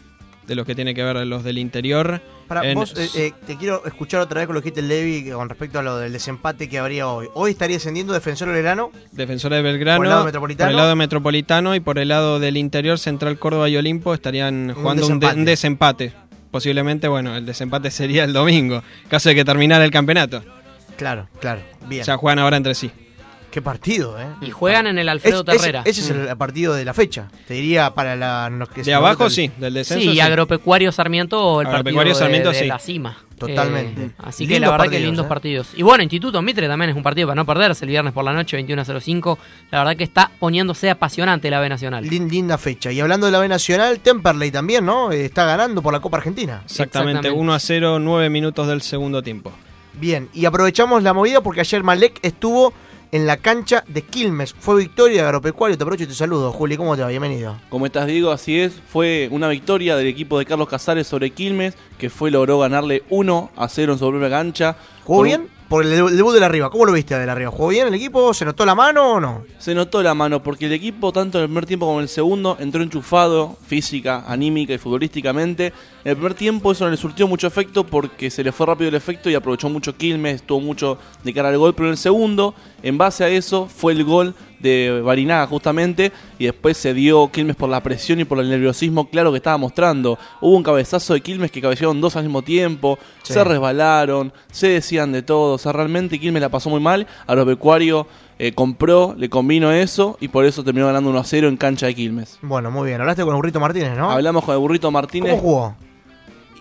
[0.49, 2.21] de los que tiene que ver los del interior.
[2.47, 4.87] Para En- vos, eh, eh, te quiero escuchar otra vez con lo que dijiste el
[4.89, 7.27] Levi con respecto a lo del desempate que habría hoy.
[7.35, 8.91] Hoy estaría descendiendo Defensor Belgrano.
[9.11, 10.65] Defensora de Belgrano, Por el lado metropolitano.
[10.67, 14.73] por el lado metropolitano y por el lado del interior, Central Córdoba y Olimpo estarían
[14.73, 15.39] jugando un, de- desempate.
[15.39, 16.13] un desempate.
[16.51, 20.43] Posiblemente, bueno, el desempate sería el domingo, caso de que terminara el campeonato.
[20.97, 21.61] Claro, claro.
[21.87, 22.03] Bien.
[22.03, 22.89] Ya juegan ahora entre sí.
[23.51, 24.27] Qué partido, ¿eh?
[24.41, 25.81] Y juegan en el Alfredo Es- ese- Terrera.
[25.85, 27.29] Ese, es el partido de la fecha.
[27.47, 28.49] Te diría para la.
[28.49, 30.19] los que se De abajo el- sí, del descenso Sí, y sí.
[30.19, 32.65] Agropecuario Sarmiento o el Agropecuario partido de- Sarmiento, de, sí.
[32.67, 33.17] la cima.
[33.39, 34.01] Totalmente.
[34.03, 35.29] Eh, así que la verdad que lindos eh.
[35.29, 35.69] partidos.
[35.75, 38.33] Y bueno, Instituto Mitre también es un partido para no perderse el viernes por la
[38.33, 39.37] noche, 21.05.
[39.71, 42.03] La verdad que está poniéndose apasionante la B Nacional.
[42.05, 42.91] Lin- linda fecha.
[42.91, 45.11] Y hablando de la B Nacional, Temperley también, ¿no?
[45.11, 46.61] Eh, Está ganando por la Copa Argentina.
[46.65, 49.51] Exactamente, 1 a 0, 9 minutos del segundo tiempo.
[49.93, 52.73] Bien, y aprovechamos la movida porque ayer Malek estuvo
[53.11, 54.53] en la cancha de Quilmes.
[54.53, 55.77] Fue victoria de Agropecuario.
[55.77, 56.51] Te aprovecho y te saludo.
[56.51, 57.07] Juli, ¿cómo te va?
[57.07, 57.59] Bienvenido.
[57.69, 58.73] Como estás, Diego, así es.
[58.87, 63.51] Fue una victoria del equipo de Carlos Casares sobre Quilmes, que fue logró ganarle 1
[63.55, 64.75] a 0 en su propia cancha.
[65.03, 65.58] ¿Jugó bien?
[65.69, 66.71] Por el debu- debut de la arriba.
[66.71, 67.51] ¿Cómo lo viste de la arriba?
[67.51, 68.33] ¿Jugó bien el equipo?
[68.33, 69.43] ¿Se notó la mano o no?
[69.59, 72.09] Se notó la mano porque el equipo, tanto en el primer tiempo como en el
[72.09, 75.67] segundo, entró enchufado física, anímica y futbolísticamente.
[76.03, 78.89] En el primer tiempo eso no le surtió mucho efecto porque se le fue rápido
[78.89, 81.75] el efecto y aprovechó mucho Quilmes, estuvo mucho de cara al gol.
[81.75, 86.45] Pero en el segundo, en base a eso, fue el gol de Barinaga justamente y
[86.45, 90.17] después se dio Quilmes por la presión y por el nerviosismo claro que estaba mostrando.
[90.41, 93.33] Hubo un cabezazo de Quilmes que cabezaron dos al mismo tiempo, Sí.
[93.33, 95.53] se resbalaron, se decían de todo.
[95.55, 97.07] O sea, realmente Quilmes la pasó muy mal.
[97.27, 101.57] Agropecuario eh, compró, le convino eso y por eso terminó ganando 1 a 0 en
[101.57, 102.37] cancha de Quilmes.
[102.41, 103.01] Bueno, muy bien.
[103.01, 104.09] Hablaste con Burrito Martínez, ¿no?
[104.11, 105.31] Hablamos con el Burrito Martínez.
[105.31, 105.75] ¿Cómo jugó?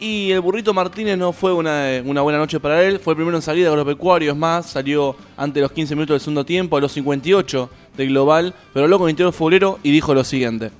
[0.00, 3.00] Y el Burrito Martínez no fue una, una buena noche para él.
[3.00, 6.14] Fue el primero en salir de agropecuario, es más, salió antes de los 15 minutos
[6.14, 9.90] del segundo tiempo, a los 58 del global, pero habló con el interior futbolero y
[9.90, 10.70] dijo lo siguiente.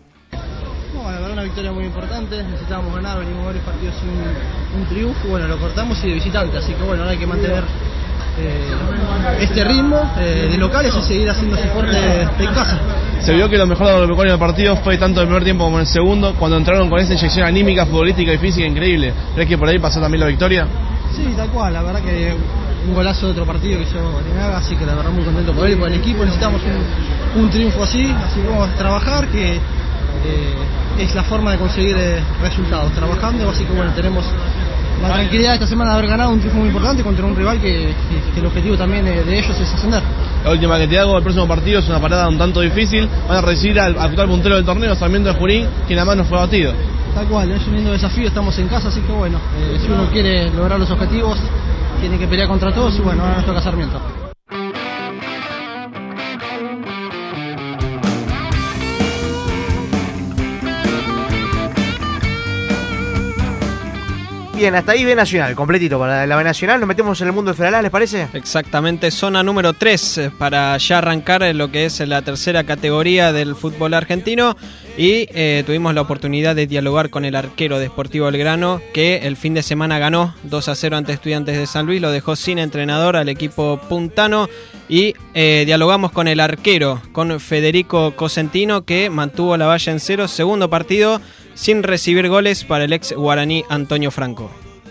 [0.94, 4.88] No, la verdad una victoria muy importante, necesitábamos ganar, venimos varios partidos sin un, un
[4.88, 7.64] triunfo, bueno, lo cortamos y de visitante, así que bueno, ahora hay que mantener
[8.40, 8.70] eh,
[9.40, 12.78] este ritmo eh, de locales y seguir haciéndose fuerte en casa.
[13.20, 15.64] Se vio que lo mejor de Agropecuario en el partido fue tanto el primer tiempo
[15.64, 19.12] como el segundo, cuando entraron con esa inyección anímica, futbolística y física increíble.
[19.34, 20.66] ¿Crees que por ahí pasó también la victoria?
[21.14, 22.34] Sí, tal cual, la verdad que
[22.86, 25.66] un golazo de otro partido que hizo Barinaga, así que la verdad muy contento por
[25.66, 29.28] él y por el equipo, necesitamos un, un triunfo así, así que vamos a trabajar,
[29.28, 34.24] que eh, es la forma de conseguir eh, resultados, trabajando, así que bueno, tenemos
[35.02, 37.94] la tranquilidad esta semana de haber ganado un triunfo muy importante contra un rival que,
[38.36, 40.02] el objetivo también de ellos es ascender.
[40.44, 43.08] La última que te hago, el próximo partido es una parada un tanto difícil.
[43.28, 46.38] Van a recibir al actual puntero del torneo, Sarmiento de Junín, quien además no fue
[46.38, 46.72] batido.
[47.14, 50.08] Tal cual, es un lindo desafío, estamos en casa, así que bueno, eh, si uno
[50.10, 51.38] quiere lograr los objetivos,
[52.00, 54.00] tiene que pelear contra todos y bueno, ahora nos toca Sarmiento.
[64.58, 66.80] Bien, hasta ahí B Nacional, completito para la B Nacional.
[66.80, 68.26] Nos metemos en el mundo del Federal, ¿les parece?
[68.32, 73.54] Exactamente, zona número 3 para ya arrancar en lo que es la tercera categoría del
[73.54, 74.56] fútbol argentino
[74.98, 79.36] y eh, tuvimos la oportunidad de dialogar con el arquero de Sportivo Belgrano que el
[79.36, 82.58] fin de semana ganó 2 a 0 ante Estudiantes de San Luis, lo dejó sin
[82.58, 84.48] entrenador al equipo puntano
[84.88, 90.26] y eh, dialogamos con el arquero, con Federico Cosentino que mantuvo la valla en cero,
[90.26, 91.20] segundo partido
[91.54, 94.50] sin recibir goles para el ex guaraní Antonio Franco.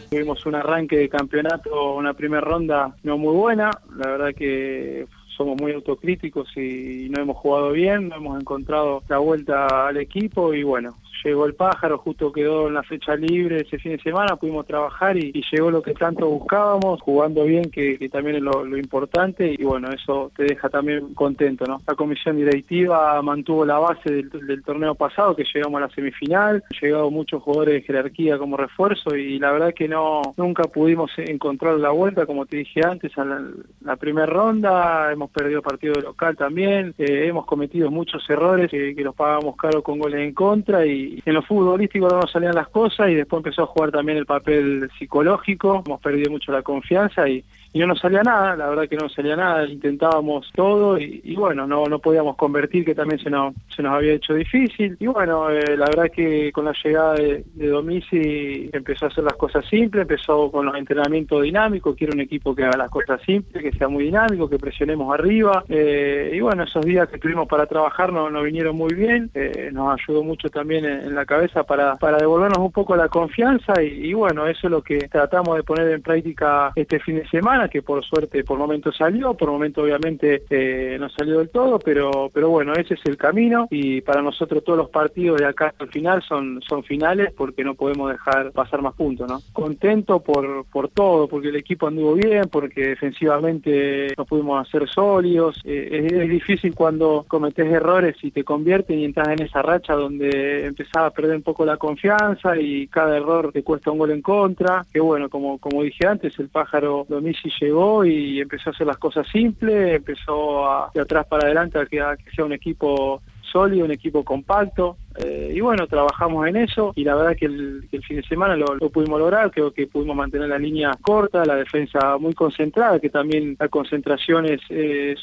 [0.10, 3.72] Tuvimos un arranque de campeonato, una primera ronda no muy buena.
[3.98, 5.06] La verdad que
[5.38, 10.54] somos muy autocríticos y no hemos jugado bien, no hemos encontrado la vuelta al equipo
[10.54, 14.36] y bueno, llegó el pájaro, justo quedó en la fecha libre ese fin de semana,
[14.36, 19.56] pudimos trabajar y, llegó lo que tanto buscábamos, jugando bien, que, también es lo, importante
[19.58, 21.82] y bueno, eso te deja también contento, ¿no?
[21.88, 26.64] La comisión directiva mantuvo la base del, del torneo pasado, que llegamos a la semifinal,
[26.64, 31.12] han llegado muchos jugadores de jerarquía como refuerzo y la verdad que no nunca pudimos
[31.18, 33.42] encontrar la vuelta, como te dije antes, a la,
[33.82, 38.96] la primera ronda, hemos perdido partido de local también, eh, hemos cometido muchos errores que,
[38.96, 42.70] que los pagamos caro con goles en contra y en lo futbolístico no salían las
[42.70, 47.28] cosas y después empezó a jugar también el papel psicológico, hemos perdido mucho la confianza
[47.28, 47.44] y,
[47.78, 51.36] y no nos salía nada, la verdad que no nos salía nada, intentábamos todo y,
[51.36, 54.98] bueno, no, no podíamos convertir, que también se nos, se nos había hecho difícil.
[55.00, 59.36] Y bueno, eh, la verdad que con la llegada de, de empezó a hacer las
[59.36, 63.64] cosas simples, empezó con los entrenamientos dinámicos, quiere un equipo que haga las cosas simples,
[63.64, 65.64] que sea muy dinámico, que presionemos arriba.
[65.70, 69.70] Eh, y bueno, esos días que tuvimos para trabajar nos, nos vinieron muy bien, eh,
[69.72, 74.14] nos ayudó mucho también en, la cabeza para, para devolvernos un poco la confianza y
[74.14, 77.82] bueno, eso es lo que tratamos de poner en práctica este fin de semana, que
[77.82, 82.50] por suerte por momento salió, por momento obviamente eh, no salió del todo, pero, pero
[82.50, 86.22] bueno, ese es el camino y para nosotros todos los partidos de acá al final
[86.24, 89.40] son, son finales porque no podemos dejar pasar más puntos, ¿no?
[89.54, 95.62] Contento por, por todo, porque el equipo anduvo bien, porque defensivamente nos pudimos hacer sólidos,
[95.64, 100.66] eh, es, difícil cuando cometes errores y te convierten y entras en esa racha donde
[100.66, 104.22] empezaba a perder un poco la confianza y cada error te cuesta un gol en
[104.22, 108.88] contra, que bueno, como, como dije antes, el pájaro Domisi llegó y empezó a hacer
[108.88, 112.54] las cosas simples, empezó a, de atrás para adelante a que, a que sea un
[112.54, 117.46] equipo sólido, un equipo compacto, eh, y bueno, trabajamos en eso y la verdad que
[117.46, 120.92] el, que el fin de semana lo, pudimos lograr, creo que pudimos mantener la línea
[121.02, 124.62] corta, la defensa muy concentrada, que también la concentración es,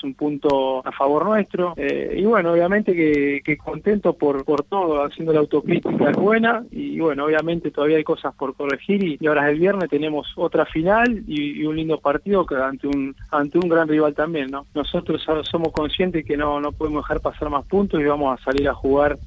[0.02, 1.74] un punto a favor nuestro.
[1.76, 6.64] Eh, y bueno, obviamente que, que contento por, por todo, haciendo la autocrítica es buena
[6.70, 10.32] y bueno, obviamente todavía hay cosas por corregir y, y ahora es el viernes, tenemos
[10.36, 14.66] otra final y, un lindo partido ante un, ante un gran rival también, ¿no?
[14.74, 18.68] Nosotros somos conscientes que no, no podemos dejar pasar más puntos y vamos a salir
[18.68, 19.18] a jugar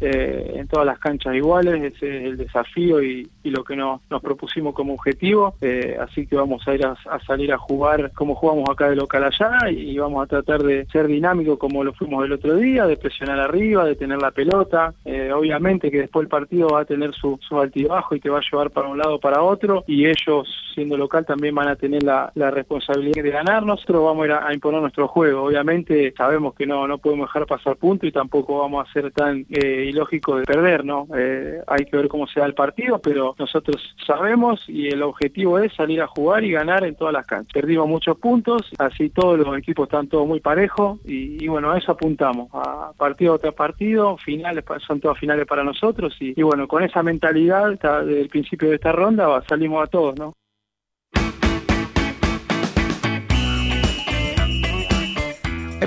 [0.00, 4.00] eh, en todas las canchas iguales, ese es el desafío y, y lo que nos,
[4.22, 6.96] propusimos como objetivo, eh, así que vamos a ir a,
[7.26, 11.06] salir a jugar como jugamos acá de local allá y vamos a tratar de ser
[11.06, 15.32] dinámicos como lo fuimos el otro día, de presionar arriba, de tener la pelota, eh,
[15.32, 18.42] obviamente que después el partido va a tener su, su altibajo y te va a
[18.50, 22.32] llevar para un lado para otro y ellos siendo local también van a tener la,
[22.34, 26.54] la responsabilidad de ganar, nosotros vamos a ir a, a, imponer nuestro juego, obviamente sabemos
[26.54, 30.36] que no, no podemos dejar pasar punto y tampoco vamos a ser tan eh, ilógico
[30.36, 31.06] de perder, ¿no?
[31.16, 33.76] Eh, hay que ver cómo se da el partido, pero nosotros
[34.06, 37.52] sabemos y el objetivo es salir a jugar y ganar en todas las canchas.
[37.52, 41.92] Perdimos muchos puntos, así todos los equipos están todos muy parejos y, bueno, a eso
[41.92, 46.82] apuntamos, a partido tras partido, finales, son todas finales para nosotros y, y bueno, con
[46.82, 50.34] esa mentalidad desde el principio de esta ronda salimos a todos, ¿no?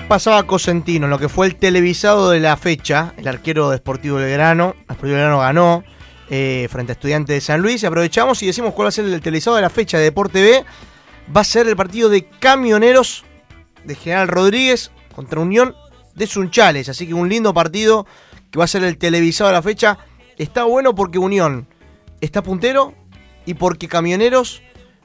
[0.01, 4.17] Pasaba Cosentino en lo que fue el televisado de la fecha, el arquero de Sportivo
[4.17, 4.75] Belgrano.
[4.83, 5.83] Sportivo Belgrano ganó
[6.29, 7.83] eh, frente a Estudiantes de San Luis.
[7.83, 10.65] Aprovechamos y decimos cuál va a ser el televisado de la fecha de Deporte B.
[11.36, 13.23] Va a ser el partido de Camioneros
[13.83, 15.75] de General Rodríguez contra Unión
[16.15, 16.89] de Sunchales.
[16.89, 18.05] Así que un lindo partido
[18.51, 19.97] que va a ser el televisado de la fecha.
[20.38, 21.67] Está bueno porque Unión
[22.21, 22.93] está puntero
[23.45, 24.62] y porque Camioneros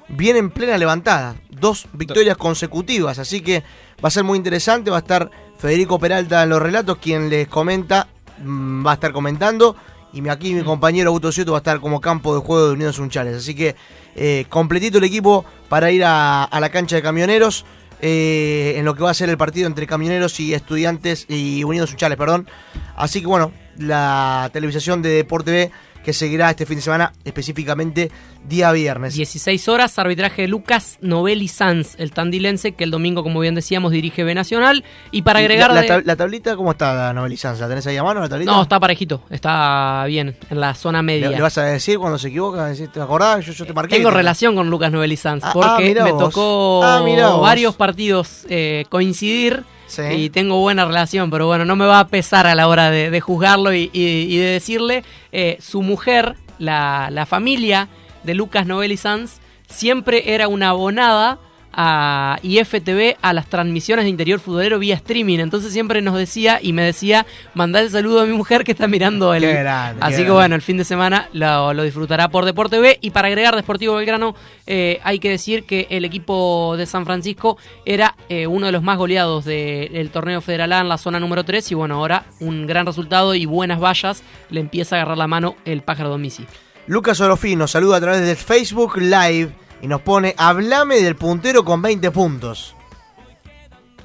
[0.08, 1.36] viene en plena levantada.
[1.62, 3.62] Dos victorias consecutivas, así que
[4.04, 4.90] va a ser muy interesante.
[4.90, 8.08] Va a estar Federico Peralta en los relatos, quien les comenta,
[8.44, 9.76] va a estar comentando.
[10.12, 12.92] Y aquí mi compañero Augusto Cioto va a estar como campo de juego de Unión
[12.92, 13.36] Sunchales.
[13.36, 13.76] Así que
[14.16, 17.64] eh, completito el equipo para ir a, a la cancha de camioneros.
[18.04, 21.86] Eh, en lo que va a ser el partido entre camioneros y estudiantes y Unión
[21.86, 22.48] Sunchales, perdón.
[22.96, 25.70] Así que bueno, la televisación de Deporte B
[26.02, 28.10] que seguirá este fin de semana, específicamente
[28.48, 29.14] día viernes.
[29.14, 33.92] 16 horas, arbitraje de Lucas Novelli Sanz, el tandilense, que el domingo, como bien decíamos,
[33.92, 34.84] dirige B Nacional.
[35.10, 35.72] Y para agregar.
[35.72, 37.60] La, la, tablita, ¿cómo está Novelli Sanz?
[37.60, 38.50] ¿La tenés ahí a mano la tablita?
[38.50, 41.30] No, está parejito, está bien, en la zona media.
[41.30, 42.72] ¿Le, le vas a decir cuando se equivoca?
[42.74, 43.44] ¿Te acordás?
[43.46, 43.96] Yo, yo te marqué.
[43.96, 46.24] Tengo relación con Lucas Novelli Sanz, ah, porque ah, me vos.
[46.24, 47.00] tocó ah,
[47.40, 49.64] varios partidos eh, coincidir.
[50.12, 53.20] Y tengo buena relación, pero bueno, no me va a pesar a la hora de,
[53.20, 57.88] juzgarlo y, de decirle, eh, su mujer la, la familia
[58.22, 61.38] de Lucas Novelli Sanz siempre era una abonada
[61.72, 65.38] a IFTV a las transmisiones de interior futbolero vía streaming.
[65.38, 68.88] Entonces siempre nos decía y me decía, mandar el saludo a mi mujer que está
[68.88, 69.42] mirando el.
[69.42, 72.98] Grande, Así que bueno, el fin de semana lo, lo, disfrutará por Deporte B.
[73.00, 74.34] Y para agregar Deportivo Belgrano,
[74.66, 78.82] eh, hay que decir que el equipo de San Francisco era eh, uno de los
[78.82, 81.72] más goleados del de, torneo federal A en la zona número 3.
[81.72, 85.56] Y bueno, ahora un gran resultado y buenas vallas le empieza a agarrar la mano
[85.64, 86.46] el pájaro Domici.
[86.86, 91.82] Lucas Orofino saluda a través del Facebook Live y nos pone, hablame del puntero con
[91.82, 92.76] 20 puntos.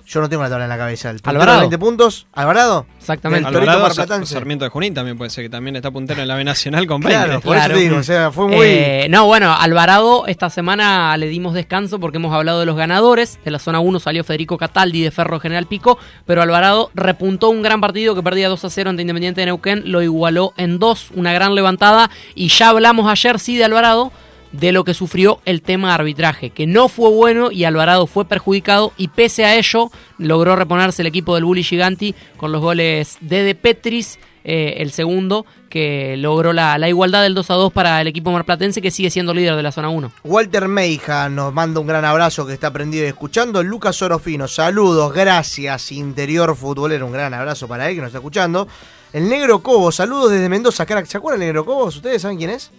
[0.07, 1.09] Yo no tengo la tabla en la cabeza.
[1.09, 1.59] El Alvarado.
[1.59, 2.27] 20 puntos.
[2.31, 2.85] ¿Alvarado?
[2.97, 3.45] Exactamente.
[3.45, 6.45] Alvarado, Sar Sarmiento de Junín también puede ser que también está puntero en la B
[6.45, 7.25] Nacional con 20.
[7.25, 7.73] Claro, por claro.
[7.73, 8.65] eso digo, o sea, fue muy...
[8.65, 13.37] Eh, no, bueno, Alvarado esta semana le dimos descanso porque hemos hablado de los ganadores.
[13.43, 17.61] De la zona 1 salió Federico Cataldi de Ferro General Pico, pero Alvarado repuntó un
[17.61, 21.11] gran partido que perdía 2 a 0 ante Independiente de Neuquén, lo igualó en 2,
[21.15, 24.13] una gran levantada y ya hablamos ayer sí de Alvarado
[24.51, 28.25] de lo que sufrió el tema de arbitraje, que no fue bueno y Alvarado fue
[28.25, 33.17] perjudicado y pese a ello logró reponerse el equipo del Bully Giganti con los goles
[33.21, 37.73] de De Petris, eh, el segundo, que logró la, la igualdad del 2 a 2
[37.73, 40.11] para el equipo marplatense que sigue siendo líder de la zona 1.
[40.23, 43.61] Walter Meija nos manda un gran abrazo que está prendido y escuchando.
[43.61, 48.67] Lucas Orofino, saludos, gracias, interior futbolero, un gran abrazo para él que nos está escuchando.
[49.13, 51.05] El Negro Cobo, saludos desde Mendoza, crack.
[51.05, 51.85] ¿Se acuerdan del Negro Cobo?
[51.85, 52.71] ¿Ustedes saben quién es?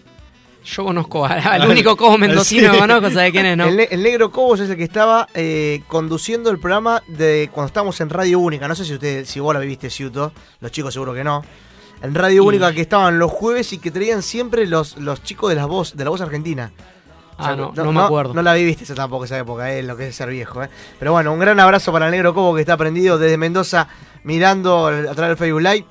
[0.70, 3.64] Yo conozco al único cobo mendocino que conozco, ¿sabe quién es, no?
[3.66, 7.68] El, ne- el Negro Cobos es el que estaba eh, conduciendo el programa de cuando
[7.68, 8.68] estábamos en Radio Única.
[8.68, 10.33] No sé si usted, si vos la viviste, Ciuto.
[10.61, 11.42] Los chicos seguro que no.
[12.02, 15.48] En Radio Y- Única que estaban los jueves y que traían siempre los, los chicos
[15.50, 16.70] de la voz, de la voz argentina.
[17.40, 18.35] Ah, no, no me acuerdo.
[18.35, 20.62] No la viviste esa tampoco esa época, eh, lo que es ser viejo.
[20.62, 20.68] eh.
[20.98, 23.88] Pero bueno, un gran abrazo para el Negro Cobo que está prendido desde Mendoza
[24.24, 25.87] mirando a través del Facebook Live.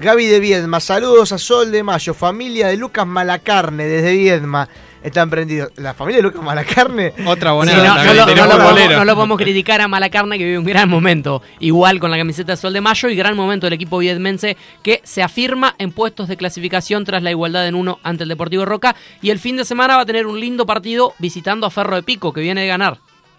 [0.00, 4.68] Gaby de Viedma, saludos a Sol de Mayo, familia de Lucas Malacarne desde Viedma.
[5.02, 5.70] Están prendidos.
[5.76, 7.14] ¿La familia de Lucas Malacarne?
[7.26, 7.76] Otra Sí, bonita.
[7.76, 8.98] no, no lo, no podemos, bolero.
[8.98, 11.42] no lo podemos criticar a Malacarne que vive un gran momento.
[11.60, 15.00] Igual con la camiseta de Sol de Mayo y gran momento del equipo vietmense que
[15.04, 18.94] se afirma en puestos de clasificación tras la igualdad en uno ante el Deportivo Roca.
[19.20, 22.02] Y el fin de semana va a tener un lindo partido visitando a Ferro de
[22.04, 22.98] Pico que viene de ganar.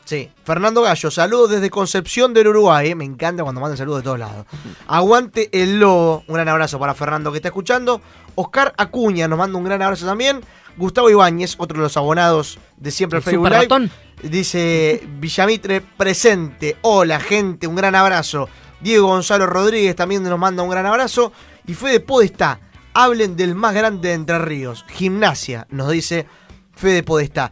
[0.10, 0.28] Sí.
[0.44, 2.96] Fernando Gallo, saludos desde Concepción del Uruguay.
[2.96, 4.48] Me encanta cuando mandan saludos de todos lados.
[4.88, 6.24] Aguante el lobo.
[6.26, 8.02] Un gran abrazo para Fernando que está escuchando.
[8.34, 10.42] Oscar Acuña nos manda un gran abrazo también.
[10.78, 13.62] Gustavo Ibáñez, otro de los abonados de siempre el Facebook Live.
[13.62, 13.92] ratón.
[14.24, 16.78] Dice Villamitre presente.
[16.82, 18.50] Hola gente, un gran abrazo.
[18.82, 21.32] Diego Gonzalo Rodríguez también nos manda un gran abrazo.
[21.68, 22.60] Y Fede Podestá,
[22.96, 24.86] hablen del más grande de Entre Ríos.
[24.90, 26.26] Gimnasia, nos dice
[26.74, 27.52] Fede Podestá.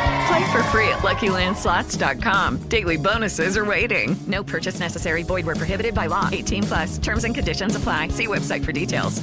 [0.31, 2.69] Play for free at LuckyLandSlots.com.
[2.69, 4.15] Daily bonuses are waiting.
[4.27, 5.23] No purchase necessary.
[5.23, 6.29] Void where prohibited by law.
[6.31, 6.97] 18 plus.
[6.99, 8.07] Terms and conditions apply.
[8.09, 9.21] See website for details.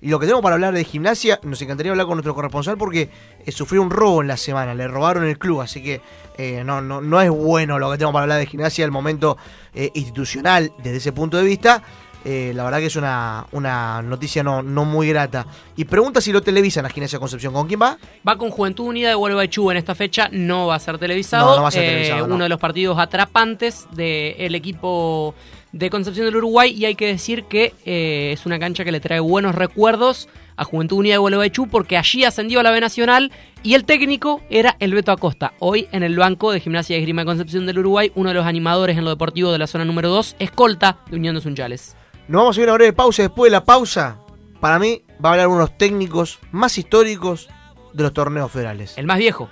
[0.00, 3.10] Y lo que tenemos para hablar de gimnasia, nos encantaría hablar con nuestro corresponsal porque
[3.44, 6.02] eh, sufrió un robo en la semana, le robaron el club, así que
[6.36, 9.38] eh, no, no, no es bueno lo que tenemos para hablar de gimnasia, el momento
[9.74, 11.82] eh, institucional desde ese punto de vista.
[12.28, 15.46] Eh, la verdad que es una, una noticia no, no muy grata.
[15.76, 17.52] Y pregunta si lo televisan a Gimnasia Concepción.
[17.54, 17.98] ¿Con quién va?
[18.26, 21.50] Va con Juventud Unida de Gualeguaychú en esta fecha, no va a ser televisado.
[21.50, 22.34] No, no va a ser Eh, televisado, no.
[22.34, 25.34] Uno de los partidos atrapantes del equipo
[25.70, 28.98] de Concepción del Uruguay y hay que decir que eh, es una cancha que le
[29.00, 33.30] trae buenos recuerdos a Juventud Unida de Gualeguaychú porque allí ascendió a la B Nacional
[33.62, 35.52] y el técnico era el Beto Acosta.
[35.58, 38.46] Hoy en el banco de Gimnasia y Esgrima de Concepción del Uruguay, uno de los
[38.46, 41.95] animadores en lo deportivo de la zona número 2, escolta de Unión de Sunchales.
[42.28, 43.22] Nos vamos a ir a una breve pausa.
[43.22, 44.18] Después de la pausa,
[44.60, 47.48] para mí, va a hablar unos técnicos más históricos
[47.92, 48.96] de los torneos federales.
[48.98, 49.48] El más viejo.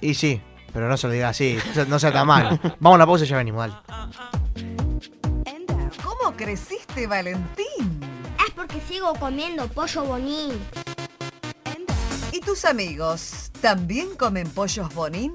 [0.00, 0.40] Y sí,
[0.72, 2.60] pero no se lo diga así, no sea- no sea tan mal.
[2.80, 3.74] Vamos a la pausa y ya venimos, dale.
[6.02, 8.00] ¿Cómo creciste, Valentín?
[8.46, 10.52] Es porque sigo comiendo pollo bonín.
[12.32, 15.34] ¿Y tus amigos también comen pollos bonín?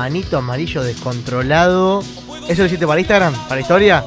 [0.04, 2.02] manito amarillo descontrolado.
[2.46, 3.32] ¿Eso lo hiciste para Instagram?
[3.48, 4.04] ¿Para historia?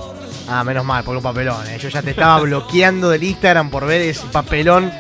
[0.48, 1.66] Ah, menos mal, por un papelón.
[1.68, 1.80] eh.
[1.82, 4.92] Yo ya te estaba bloqueando del Instagram por ver ese papelón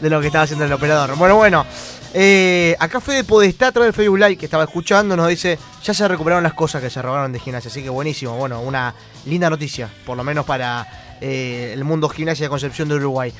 [0.00, 1.16] de lo que estaba haciendo el operador.
[1.16, 1.66] Bueno, bueno.
[2.12, 5.92] eh, acá Fede Podestá a través del Facebook Live que estaba escuchando nos dice ya
[5.92, 7.68] se recuperaron las cosas que se robaron de gimnasia.
[7.68, 8.36] Así que buenísimo.
[8.36, 8.94] Bueno, una
[9.26, 9.90] linda noticia.
[10.06, 10.86] Por lo menos para
[11.20, 13.32] eh, el mundo gimnasia de Concepción de Uruguay.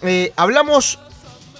[0.00, 0.98] Eh, hablamos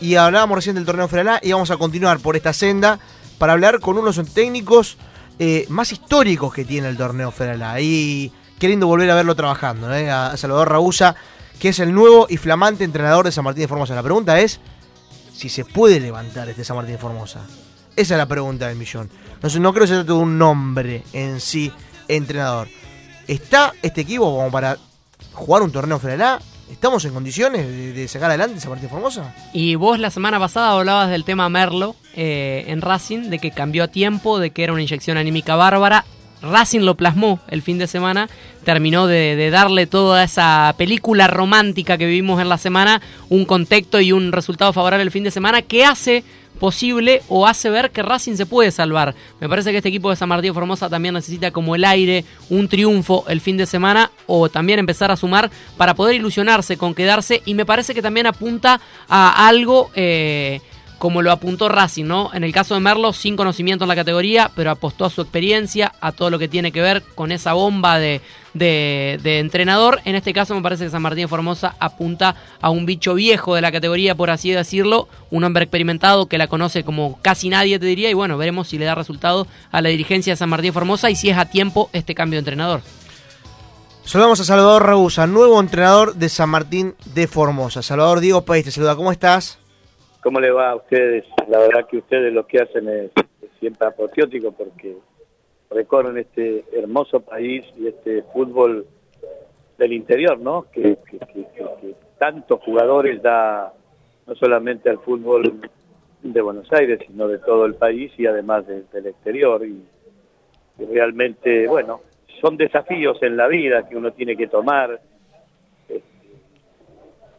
[0.00, 2.98] y hablábamos recién del torneo Feralá y vamos a continuar por esta senda
[3.38, 4.96] para hablar con unos técnicos
[5.38, 7.80] eh, más históricos que tiene el torneo Feralá.
[7.80, 10.10] Y qué lindo volver a verlo trabajando, ¿eh?
[10.10, 11.16] a Salvador Ragusa,
[11.58, 13.94] que es el nuevo y flamante entrenador de San Martín de Formosa.
[13.94, 14.60] La pregunta es
[15.34, 17.40] si se puede levantar este San Martín de Formosa.
[17.96, 19.10] Esa es la pregunta del millón.
[19.42, 21.72] No, creo que se trate un nombre en sí,
[22.08, 22.68] entrenador.
[23.26, 24.78] ¿Está este equipo como para
[25.32, 26.40] jugar un torneo Feralá?
[26.70, 29.34] ¿Estamos en condiciones de, de sacar adelante Martín de Formosa?
[29.52, 33.84] Y vos la semana pasada hablabas del tema Merlo eh, en Racing, de que cambió
[33.84, 36.04] a tiempo, de que era una inyección anímica bárbara.
[36.42, 38.28] Racing lo plasmó el fin de semana,
[38.64, 44.12] terminó de, darle toda esa película romántica que vivimos en la semana, un contexto y
[44.12, 46.24] un resultado favorable el fin de semana que hace
[46.58, 49.14] posible o hace ver que Racing se puede salvar.
[49.40, 52.68] Me parece que este equipo de San Martín Formosa también necesita como el aire, un
[52.68, 57.42] triunfo el fin de semana o también empezar a sumar para poder ilusionarse con quedarse
[57.44, 60.62] y me parece que también apunta a algo eh,
[60.96, 62.30] como lo apuntó Racing, ¿no?
[62.32, 65.92] En el caso de Merlo, sin conocimiento en la categoría, pero apostó a su experiencia,
[66.00, 68.22] a todo lo que tiene que ver con esa bomba de,
[68.54, 70.00] de, de entrenador.
[70.04, 73.60] En este caso me parece que San Martín Formosa apunta a un bicho viejo de
[73.60, 77.86] la categoría, por así decirlo, un hombre experimentado que la conoce como casi nadie, te
[77.86, 81.10] diría, y bueno, veremos si le da resultado a la dirigencia de San Martín Formosa
[81.10, 82.80] y si es a tiempo este cambio de entrenador.
[84.04, 87.82] Saludamos a Salvador Ragusa, nuevo entrenador de San Martín de Formosa.
[87.82, 89.58] Salvador Diego País, te saluda, ¿cómo estás?
[90.22, 91.24] ¿Cómo le va a ustedes?
[91.48, 93.10] La verdad que ustedes lo que hacen es,
[93.60, 94.96] siempre apoteótico porque
[95.70, 98.86] recorren este hermoso país y este fútbol
[99.78, 100.66] del interior, ¿no?
[100.72, 101.46] Que, que- que-
[101.80, 103.72] que- tantos jugadores da
[104.26, 105.60] no solamente al fútbol
[106.22, 109.64] de Buenos Aires, sino de todo el país y además de- del exterior.
[109.66, 109.82] Y
[110.92, 112.00] realmente, bueno,
[112.42, 115.00] son desafíos en la vida que uno tiene que tomar.
[115.88, 116.02] Este,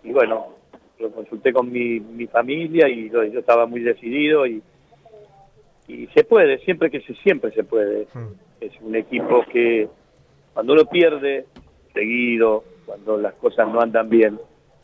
[0.04, 0.48] y bueno,
[0.98, 4.64] lo consulté con mi, mi familia y lo- yo estaba muy decidido y,
[5.88, 8.08] y se puede, siempre que se, siempre se puede.
[8.62, 9.90] Es un equipo que
[10.54, 11.46] cuando uno pierde
[11.94, 14.40] seguido, cuando las cosas no andan bien,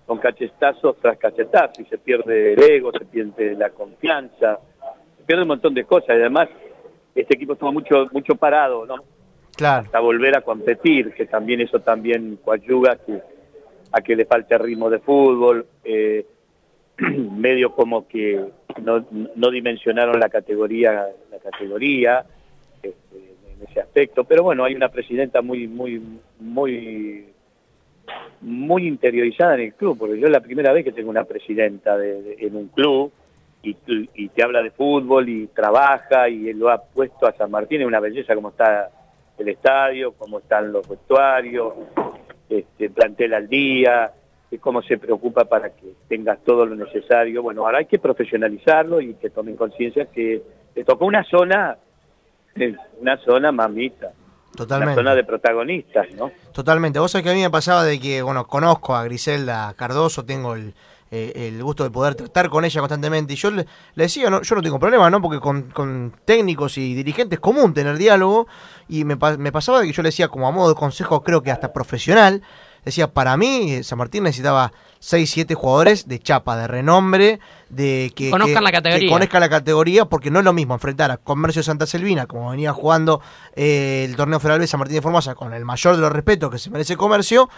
[0.06, 4.60] son cachetazos tras cachetazos y se pierde el ego, se pierde la confianza,
[5.18, 6.50] se pierde un montón de cosas y además
[7.16, 8.96] este equipo estuvo mucho, mucho parado, ¿no?
[9.86, 13.22] Hasta volver a competir, que también eso también coadyuga que,
[13.92, 16.26] a que le falte ritmo de fútbol, eh,
[16.98, 18.44] medio como que
[18.84, 19.06] no,
[19.36, 22.26] no dimensionaron la categoría, la categoría
[22.84, 26.02] este, en ese aspecto, pero bueno, hay una presidenta muy, muy,
[26.40, 27.26] muy,
[28.42, 31.98] muy interiorizada en el club, porque yo es la primera vez que tengo una presidenta
[31.98, 33.12] de- de- en un club
[33.62, 33.76] y,
[34.16, 37.88] y te habla de fútbol y trabaja y lo ha puesto a San Martín, es
[37.88, 38.90] una belleza como está
[39.40, 41.74] el estadio, cómo están los vestuarios,
[42.50, 44.14] este, plantel al día,
[44.60, 47.44] cómo se preocupa para que tengas todo lo necesario.
[47.44, 50.42] Bueno, ahora hay que profesionalizarlo y que tomen conciencia que
[50.74, 51.78] te tocó una zona,
[53.00, 54.12] una zona mamita,
[54.56, 54.96] Totalmente.
[54.96, 56.32] la zona de protagonistas, ¿no?
[56.52, 57.00] Totalmente.
[57.00, 60.56] Vos sabés que a mí me pasaba de que, bueno, conozco a Griselda Cardoso, tengo
[60.56, 60.74] el,
[61.12, 63.34] eh, el gusto de poder tratar con ella constantemente.
[63.34, 65.22] Y yo le, le decía, no, yo no tengo problema, ¿no?
[65.22, 68.48] Porque con, con técnicos y dirigentes es común tener diálogo.
[68.88, 71.42] Y me, me pasaba de que yo le decía, como a modo de consejo, creo
[71.44, 72.42] que hasta profesional,
[72.86, 77.40] decía, para mí, eh, San Martín necesitaba 6, 7 jugadores de chapa, de renombre,
[77.70, 79.08] de que Conozcan que- la categoría.
[79.08, 82.50] que conozcan la categoría, porque no es lo mismo enfrentar a Comercio Santa Selvina, como
[82.52, 83.22] venía jugando
[83.56, 86.52] eh, el torneo Federal B San Martín de Formosa, con el mayor de los respetos
[86.52, 87.50] que se merece Comercio,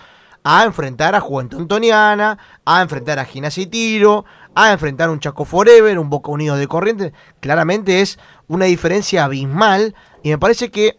[0.43, 4.25] a enfrentar a Juventud Antoniana, a enfrentar a Gimnasia y Tiro,
[4.55, 7.13] a enfrentar un Chaco Forever, un Boca Unido de Corrientes.
[7.39, 10.97] Claramente es una diferencia abismal y me parece que,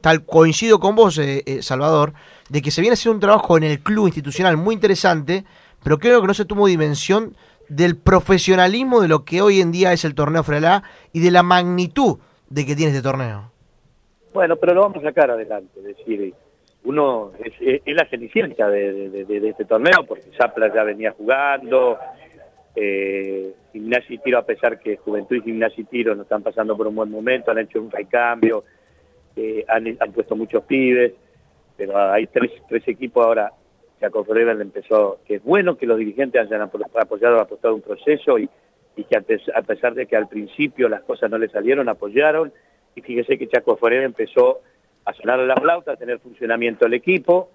[0.00, 2.12] tal coincido con vos, eh, eh, Salvador,
[2.48, 5.44] de que se viene a hacer un trabajo en el club institucional muy interesante,
[5.82, 7.36] pero creo que no se tomó dimensión
[7.68, 11.42] del profesionalismo de lo que hoy en día es el torneo Frelá y de la
[11.42, 12.18] magnitud
[12.48, 13.50] de que tiene este torneo.
[14.32, 16.34] Bueno, pero lo vamos a sacar adelante, decir,
[16.84, 17.52] uno es,
[17.84, 21.98] es- la cenicienta de, este torneo, porque Zapla ya venía jugando,
[22.74, 26.76] eh, Gimnasia y Tiro, a pesar que Juventud y Gimnasia y Tiro no están pasando
[26.76, 28.64] por un buen momento, han hecho un recambio,
[29.36, 31.12] eh, han, puesto muchos pibes,
[31.76, 33.52] pero hay tres, tres equipos ahora,
[34.00, 38.38] Chaco Forever empezó, que es bueno que los dirigentes hayan apo- apoyado, apostado un proceso
[38.38, 38.48] y,
[38.96, 42.52] y que a pesar de que al principio las cosas no le salieron, apoyaron,
[42.94, 44.60] y fíjese que Chaco Forever empezó
[45.08, 47.50] a sonar la flauta, a tener funcionamiento el equipo,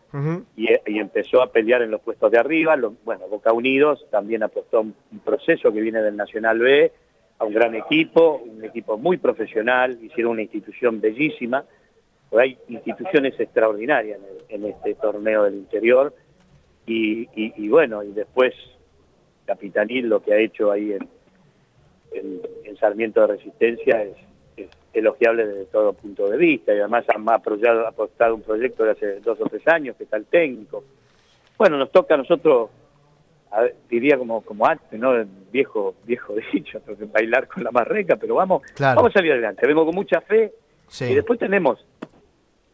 [0.57, 2.75] y, y empezó a pelear en los puestos de arriba.
[2.75, 6.91] Lo- bueno, Boca Unidos también apostó un, un proceso que viene del Nacional B,
[7.39, 11.63] a un gran equipo, un equipo muy profesional, hicieron una institución bellísima.
[12.37, 16.13] Hay instituciones extraordinarias en, en este torneo del interior.
[16.87, 18.53] Y, y- y bueno, y después
[19.45, 21.07] Capitanil lo que ha hecho ahí en,
[22.13, 24.32] en- en Sarmiento de Resistencia es, es
[24.93, 29.19] elogiable desde todo punto de vista y además han apoyado, apostado un proyecto de hace
[29.21, 30.83] dos o tres años que está el técnico.
[31.57, 32.69] Bueno, nos toca a nosotros,
[33.51, 35.13] a ver, diría como, como antes, ¿no?
[35.15, 36.79] El viejo, viejo dicho,
[37.11, 38.97] bailar con la marreca, pero vamos, Claro.
[38.97, 39.65] vamos a salir adelante.
[39.67, 40.53] Vengo con mucha fe
[40.87, 41.05] Sí.
[41.05, 41.83] y después tenemos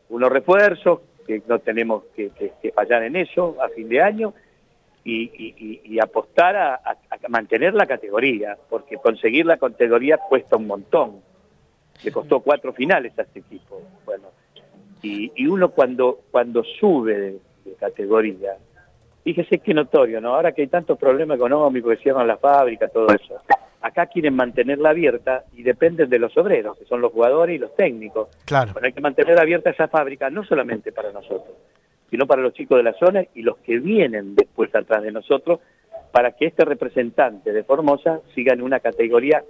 [0.10, 4.34] unos refuerzos que no tenemos que, que- que fallar en eso a fin de año
[5.04, 10.18] y, y- y- y apostar a, a- a mantener la categoría, porque conseguir la categoría
[10.18, 11.22] cuesta un montón.
[12.04, 13.82] Le costó cuatro finales a este equipo.
[14.06, 14.26] Bueno,
[15.02, 18.58] y, y uno cuando cuando sube de, de categoría,
[19.24, 20.36] fíjese qué notorio, ¿no?
[20.36, 23.38] Ahora que hay tantos problemas económicos, que cierran las fábricas, todo eso.
[23.82, 27.74] Acá quieren mantenerla abierta y dependen de los obreros, que son los jugadores y los
[27.76, 28.28] técnicos.
[28.46, 28.74] Claro.
[28.74, 31.56] Bueno, hay que mantener abierta esa fábrica, no solamente para nosotros,
[32.10, 35.62] sino para los chicos de la zona y los que vienen después atrás de nosotros,
[36.12, 39.44] para que este representante de Formosa siga en una categoría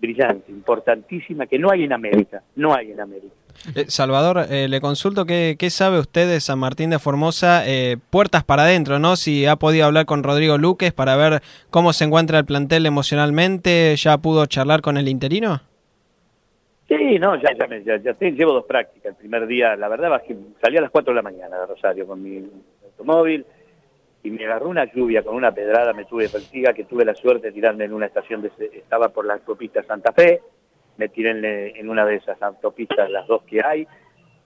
[0.00, 3.34] brillante, importantísima, que no hay en América, no hay en América.
[3.74, 7.96] Eh, Salvador, eh, le consulto qué, qué sabe usted de San Martín de Formosa, eh,
[8.10, 9.16] puertas para adentro, ¿no?
[9.16, 11.40] Si ha podido hablar con Rodrigo Luques para ver
[11.70, 15.62] cómo se encuentra el plantel emocionalmente, ¿ya pudo charlar con el interino?
[16.88, 19.10] Sí, no, ya, ya, me- ya- ya llevo dos prácticas.
[19.12, 21.66] El primer día, la verdad, es que salí a las 4 de la mañana de
[21.66, 22.48] Rosario con mi
[22.84, 23.44] automóvil
[24.26, 27.46] y me agarró una lluvia con una pedrada, me tuve persiga, que tuve la suerte
[27.48, 30.40] de tirarme en una estación, de, estaba por la autopista Santa Fe,
[30.96, 33.86] me tiré en, en una de esas autopistas, las dos que hay,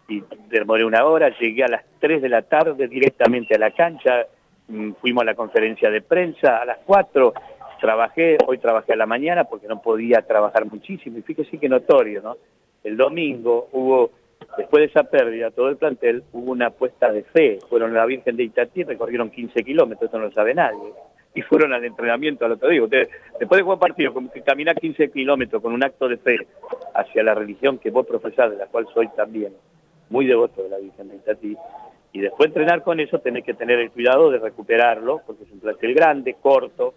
[0.06, 4.26] y demoré una hora, llegué a las 3 de la tarde directamente a la cancha,
[4.68, 7.32] mm, fuimos a la conferencia de prensa a las 4,
[7.80, 12.20] trabajé, hoy trabajé a la mañana porque no podía trabajar muchísimo, y fíjese que notorio,
[12.20, 12.36] ¿no?
[12.84, 14.10] El domingo hubo,
[14.56, 18.06] después de esa pérdida, todo el plantel, hubo una apuesta de fe, fueron a la
[18.06, 20.92] Virgen de Itatí, recorrieron 15 kilómetros, esto no lo sabe nadie,
[21.34, 22.82] y fueron al entrenamiento al otro día.
[22.82, 26.38] Usted, después de jugar partido, como que caminar 15 kilómetros con un acto de fe
[26.94, 29.52] hacia la religión que vos profesás, de la cual soy también
[30.08, 31.56] muy devoto de la Virgen de Itatí,
[32.12, 35.60] y después entrenar con eso tenés que tener el cuidado de recuperarlo, porque es un
[35.60, 36.94] plantel grande, corto,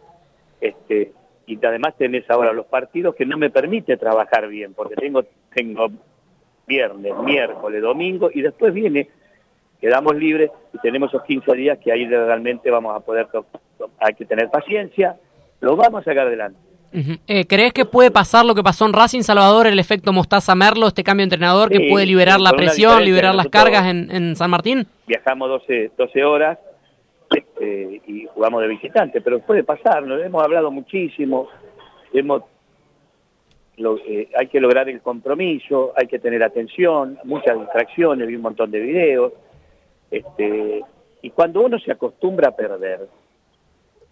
[0.59, 1.11] este,
[1.45, 5.23] y además tenés ahora los partidos que no me permite trabajar bien, porque tengo,
[5.53, 5.91] tengo
[6.67, 9.09] viernes, miércoles, domingo, y después viene,
[9.81, 13.27] quedamos libres y tenemos esos 15 días que ahí realmente vamos a poder,
[13.99, 15.17] hay que tener paciencia,
[15.59, 16.59] lo vamos a sacar adelante.
[17.25, 20.87] Eh, ¿Crees que puede pasar lo que pasó en Racing Salvador, el efecto Mostaza Merlo,
[20.87, 24.51] este cambio de entrenador que puede liberar la presión, liberar las cargas en, en San
[24.51, 24.87] Martín?
[25.07, 26.59] viajamos 12, 12 horas
[27.29, 31.47] este, y jugamos de visitante, pero puede pasar, nos hemos hablado muchísimo,
[32.13, 32.43] hemos
[33.77, 38.41] lo- eh, hay que lograr el compromiso, hay que tener atención, muchas distracciones, vi un
[38.41, 39.33] montón de videos,
[40.11, 40.83] este,
[41.21, 43.07] y cuando uno se acostumbra a perder,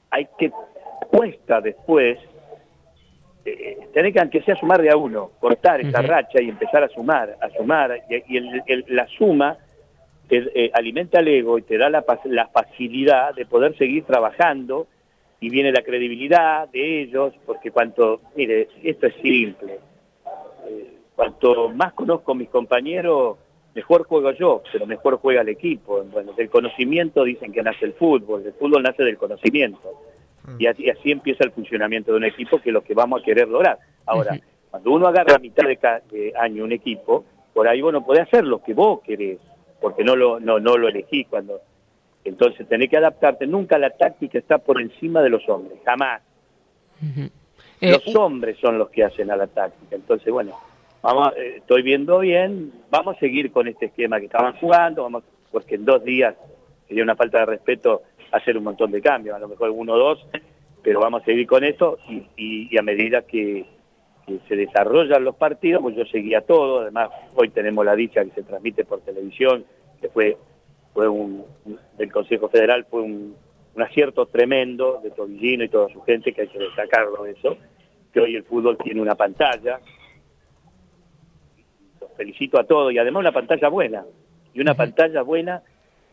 [0.10, 0.52] hay que,
[1.10, 2.18] cuesta después
[3.44, 6.90] eh, tenés que aunque sea sumar de a uno, cortar esa racha y empezar a
[6.90, 9.58] sumar, a sumar, y, y el- el- la suma
[10.30, 14.88] eh, alimenta el ego y te da la facilidad de poder seguir trabajando
[15.42, 19.80] y viene la credibilidad de ellos, porque cuanto, mire, esto es simple,
[20.68, 23.38] Eh, cuanto más conozco a mis compañeros,
[23.74, 26.04] mejor juego yo, pero mejor juega el equipo.
[26.04, 29.80] Bueno, del conocimiento dicen que nace el fútbol, el fútbol nace del conocimiento.
[30.60, 33.26] Y así, así empieza el funcionamiento de un equipo, que es lo que vamos a
[33.26, 33.80] querer lograr.
[34.06, 34.32] Ahora,
[34.70, 38.06] cuando uno agarra a mitad de, ca- de año un equipo, por ahí vos no
[38.06, 39.40] podés hacer lo que vos querés,
[39.82, 41.60] porque no lo, no, no lo elegís cuando...
[42.24, 43.48] Entonces tenés que adaptarte.
[43.48, 46.22] Nunca la táctica está por encima de los hombres, jamás.
[47.82, 49.96] Eh, los hombres son los que hacen a la táctica.
[49.96, 50.56] Entonces, bueno,
[51.02, 55.24] vamos, eh, estoy viendo bien, vamos a seguir con este esquema que estaban jugando, vamos,
[55.52, 56.36] porque en dos días
[56.88, 59.98] sería una falta de respeto hacer un montón de cambios, a lo mejor uno o
[59.98, 60.26] dos,
[60.84, 63.66] pero vamos a seguir con esto y, y- y a medida que,
[64.28, 68.32] que se desarrollan los partidos, pues yo seguía todo, además hoy tenemos la dicha que
[68.32, 69.66] se transmite por televisión,
[70.00, 70.38] que fue,
[70.94, 71.46] fue un,
[71.98, 73.36] del Consejo Federal, fue un,
[73.76, 77.58] un acierto tremendo de Tobillino y toda su gente, que hay que destacarlo eso,
[78.14, 79.80] que hoy el fútbol tiene una pantalla,
[82.00, 84.06] los felicito a todos, y además una pantalla buena,
[84.54, 85.64] y una pantalla buena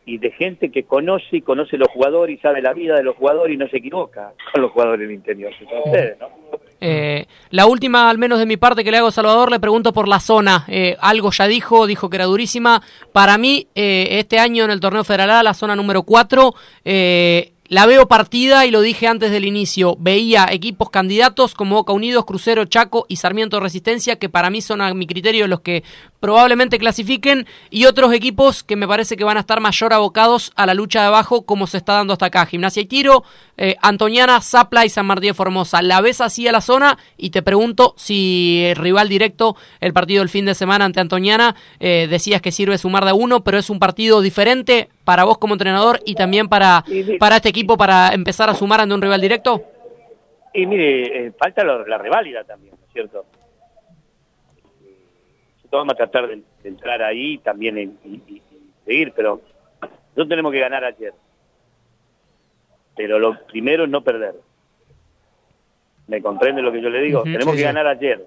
[0.05, 3.16] y de gente que conoce y conoce los jugadores y sabe la vida de los
[3.16, 5.53] jugadores y no se equivoca con los jugadores del interior.
[5.85, 6.29] Ustedes, ¿no?
[6.81, 9.93] Eh, la última, al menos de mi parte, que le hago a Salvador, le pregunto
[9.93, 10.64] por la zona.
[10.68, 12.83] Eh, algo ya dijo, dijo que era durísima.
[13.12, 16.55] Para mí, eh, este año en el torneo federal, la zona número 4,
[16.85, 19.96] eh, la veo partida y lo dije antes del inicio.
[20.00, 24.80] Veía equipos candidatos como Boca Unidos, Crucero, Chaco y Sarmiento Resistencia, que para mí son
[24.80, 25.84] a mi criterio los que
[26.18, 30.66] probablemente clasifiquen, y otros equipos que me parece que van a estar mayor abocados a
[30.66, 32.46] la lucha de abajo, como se está dando hasta acá.
[32.46, 33.22] Gimnasia y Tiro,
[33.56, 35.82] eh, Antoniana, Zapla y San Martín de Formosa.
[35.82, 36.98] ¿La ves así a la zona?
[37.16, 41.54] Y te pregunto si el rival directo, el partido del fin de semana ante Antoniana,
[41.80, 45.54] eh, decías que sirve sumar de uno, pero es un partido diferente para vos como
[45.54, 46.84] entrenador y también para,
[47.18, 49.62] para este equipo para empezar a sumar ante un rival directo.
[50.52, 53.24] Y mire, eh, falta lo- la reválida también, ¿no es cierto?
[55.54, 59.40] Nosotros vamos a tratar de, de entrar ahí también en- y, y- y seguir, pero
[59.80, 61.14] nosotros tenemos que ganar ayer.
[62.94, 64.34] Pero lo primero es no perder.
[66.06, 67.22] ¿Me comprende lo que yo le digo?
[67.22, 67.62] Tenemos sí, que sí.
[67.64, 68.26] ganar ayer.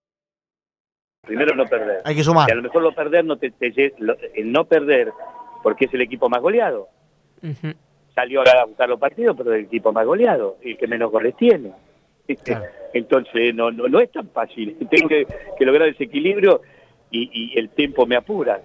[1.25, 2.01] Primero no perder.
[2.03, 2.49] Hay que sumar.
[2.49, 3.53] Y a lo mejor lo perder no te,
[3.99, 5.11] lo- el no perder
[5.63, 6.87] porque es el equipo más goleado.
[8.15, 11.11] Salió ahora a buscar los partidos, pero es el equipo más goleado, el que menos
[11.11, 11.71] goles tiene.
[12.93, 14.77] Entonces no, no, no es tan fácil.
[14.91, 15.25] Tengo que,
[15.57, 16.61] que lograr ese equilibrio
[17.11, 18.61] y, y el tiempo me apura.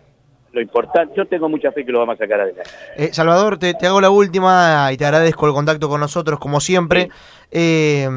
[0.52, 2.70] Lo importante, yo tengo mucha fe que lo vamos a sacar adelante.
[2.96, 6.60] Eh, Salvador, te, te hago la última y te agradezco el contacto con nosotros, como
[6.60, 7.10] siempre.
[7.50, 8.08] Eh,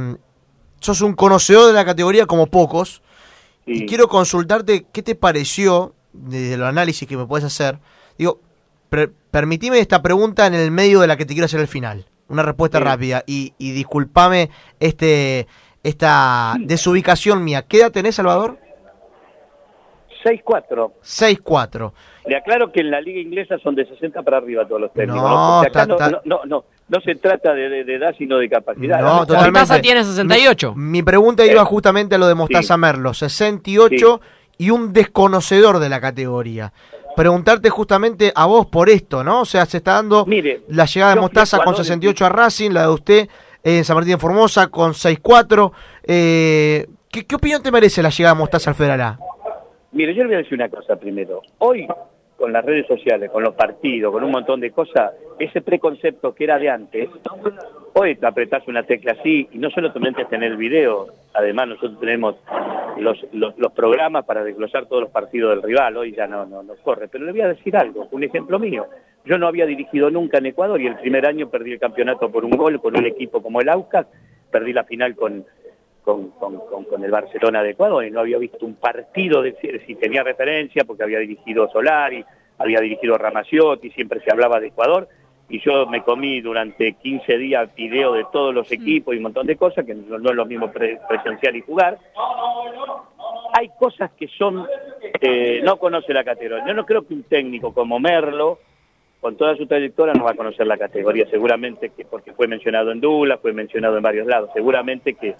[0.79, 3.01] sos un conocedor de la categoría como pocos.
[3.65, 7.77] Y quiero consultarte qué te pareció, desde el análisis que me puedes hacer.
[8.17, 8.39] Digo,
[8.89, 12.05] per- permitime esta pregunta en el medio de la que te quiero hacer al final.
[12.29, 12.83] Una respuesta Sí.
[12.83, 13.23] rápida.
[13.27, 14.49] Y, y disculpame
[14.79, 15.47] este,
[15.83, 17.63] esta desubicación mía.
[17.67, 18.57] ¿Qué edad tenés, Salvador?
[20.23, 20.91] 6-4.
[21.01, 21.91] 6-4.
[22.25, 25.21] Le aclaro que en la liga inglesa son de 60 para arriba todos los técnicos.
[25.21, 25.59] No, ¿no?
[25.61, 28.37] Acá ta- no, ta- no, no, no, no se trata de, de- de edad, sino
[28.37, 29.01] de capacidad.
[29.01, 29.79] No, totalmente.
[29.81, 30.73] tiene 68.
[30.75, 32.79] Mi, mi pregunta iba justamente a lo de Mostaza Sí.
[32.79, 34.21] Merlo, 68
[34.57, 36.73] y un desconocedor de la categoría.
[37.15, 39.41] Preguntarte justamente a vos por esto, ¿no?
[39.41, 40.25] O sea, se está dando
[40.69, 43.29] la llegada de Mostaza con jugador 68 a Racing, la de usted
[43.63, 45.71] en San Martín de Formosa con 6-4.
[46.03, 49.19] Eh, ¿qué, ¿Qué opinión te merece la llegada de Mostaza al Federal A?
[49.91, 51.41] Mire, yo le voy a decir una cosa primero.
[51.57, 51.87] Hoy,
[52.39, 56.45] con las redes sociales, con los partidos, con un montón de cosas, ese preconcepto que
[56.45, 57.09] era de antes,
[57.93, 61.99] hoy te apretás una tecla así y no solamente es tener el video, además nosotros
[61.99, 62.35] tenemos
[62.97, 66.63] los, los, los programas para desglosar todos los partidos del rival, hoy ya no, no,
[66.63, 67.09] no corre.
[67.09, 68.87] Pero le voy a decir algo, un ejemplo mío.
[69.25, 72.45] Yo no había dirigido nunca en Ecuador y el primer año perdí el campeonato por
[72.45, 74.07] un gol con un equipo como el Aucas,
[74.49, 75.45] perdí la final con,
[76.15, 79.55] con, con- con el Barcelona de Ecuador y no había visto un partido, de,
[79.85, 82.23] si tenía referencia, porque había dirigido Solari,
[82.57, 85.07] había dirigido Ramaciotti, siempre se hablaba de Ecuador,
[85.51, 89.47] y yo me comí durante 15 días video de todos los equipos y un montón
[89.47, 91.97] de cosas, que no, no es lo mismo pre- presenciar y jugar.
[93.53, 94.65] Hay cosas que son,
[95.21, 96.65] eh, no conoce la categoría.
[96.67, 98.59] Yo no creo que un técnico como Merlo,
[99.21, 102.91] con toda su trayectoria, no va a conocer la categoría, seguramente que porque fue mencionado
[102.91, 105.35] en Dula, fue mencionado en varios lados, seguramente que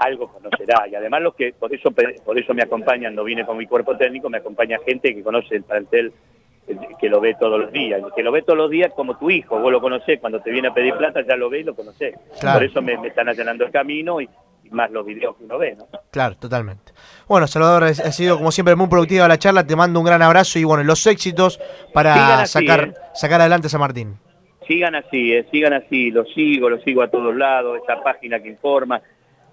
[0.00, 0.88] algo conocerá.
[0.88, 1.90] Y además los que, por eso,
[2.24, 5.56] por eso me acompañan, no vine con mi cuerpo técnico, me acompaña gente que conoce
[5.56, 6.12] el plantel
[6.66, 9.30] eh, que lo ve todos los días, que lo ve todos los días como tu
[9.30, 11.74] hijo, vos lo conocés, cuando te viene a pedir plata ya lo ves y lo
[11.74, 12.14] conocés.
[12.40, 12.58] Claro.
[12.58, 14.28] Por eso me, me están allanando el camino y,
[14.64, 15.86] y más los videos que uno ve, ¿no?
[16.10, 16.92] Claro, totalmente.
[17.28, 19.66] Bueno, Salvador, ha sido como siempre muy productiva la charla.
[19.66, 21.60] Te mando un gran abrazo y bueno, los éxitos
[21.92, 22.94] para así, sacar, ¿eh?
[23.14, 24.16] sacar adelante a San Martín.
[24.66, 28.48] Sigan así, eh, sigan así, lo sigo, lo sigo a todos lados, esa página que
[28.48, 29.02] informa,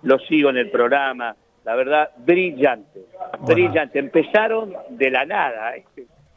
[0.03, 1.35] lo sigo en el programa,
[1.65, 3.01] la verdad, brillante,
[3.41, 3.99] brillante.
[3.99, 5.85] Empezaron de la nada, eh.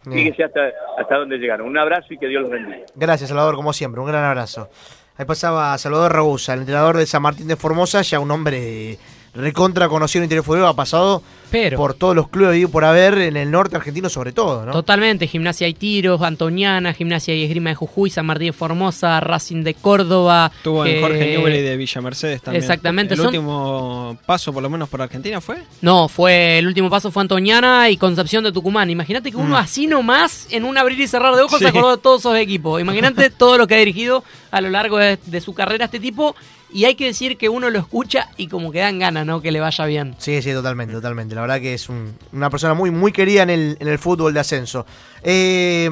[0.02, 1.68] fíjese hasta, hasta dónde llegaron.
[1.68, 2.86] Un abrazo y que Dios los bendiga.
[2.94, 4.00] Gracias, Salvador, como siempre.
[4.00, 4.68] Un gran abrazo.
[5.16, 8.96] Ahí pasaba Salvador Ragusa, el entrenador de San Martín de Formosa, ya un hombre
[9.35, 12.85] recontra conocido en el interior fútbol, ha pasado Pero- por todos los clubes y por
[12.85, 14.72] haber en el norte argentino sobre todo, ¿no?
[14.72, 19.62] Totalmente, Gimnasia y Tiros, Antoniana, Gimnasia y Esgrima de Jujuy, San Martín de Formosa, Racing
[19.62, 20.51] de Córdoba.
[20.57, 22.62] Estuvo en eh, Jorge Newbery de Villa Mercedes también.
[22.62, 25.57] Exactamente, El son- último paso, por lo menos, por Argentina fue.
[25.81, 28.91] No, fue el último paso fue Antoniana y Concepción de Tucumán.
[28.91, 29.59] Imagínate que uno Mm.
[29.59, 31.64] así nomás, en un abrir y cerrar de ojos, Sí.
[31.64, 32.81] se acordó de todos esos equipos.
[32.81, 36.35] Imagínate todo lo que ha dirigido a lo largo de, de su carrera este tipo.
[36.72, 39.42] Y hay que decir que uno lo escucha y como que dan ganas, ¿no?
[39.42, 40.14] Que le vaya bien.
[40.18, 41.34] Sí, sí, totalmente, totalmente.
[41.34, 44.32] La verdad que es un- una persona muy, muy querida en el, en el fútbol
[44.32, 44.86] de ascenso.
[45.22, 45.88] Eh,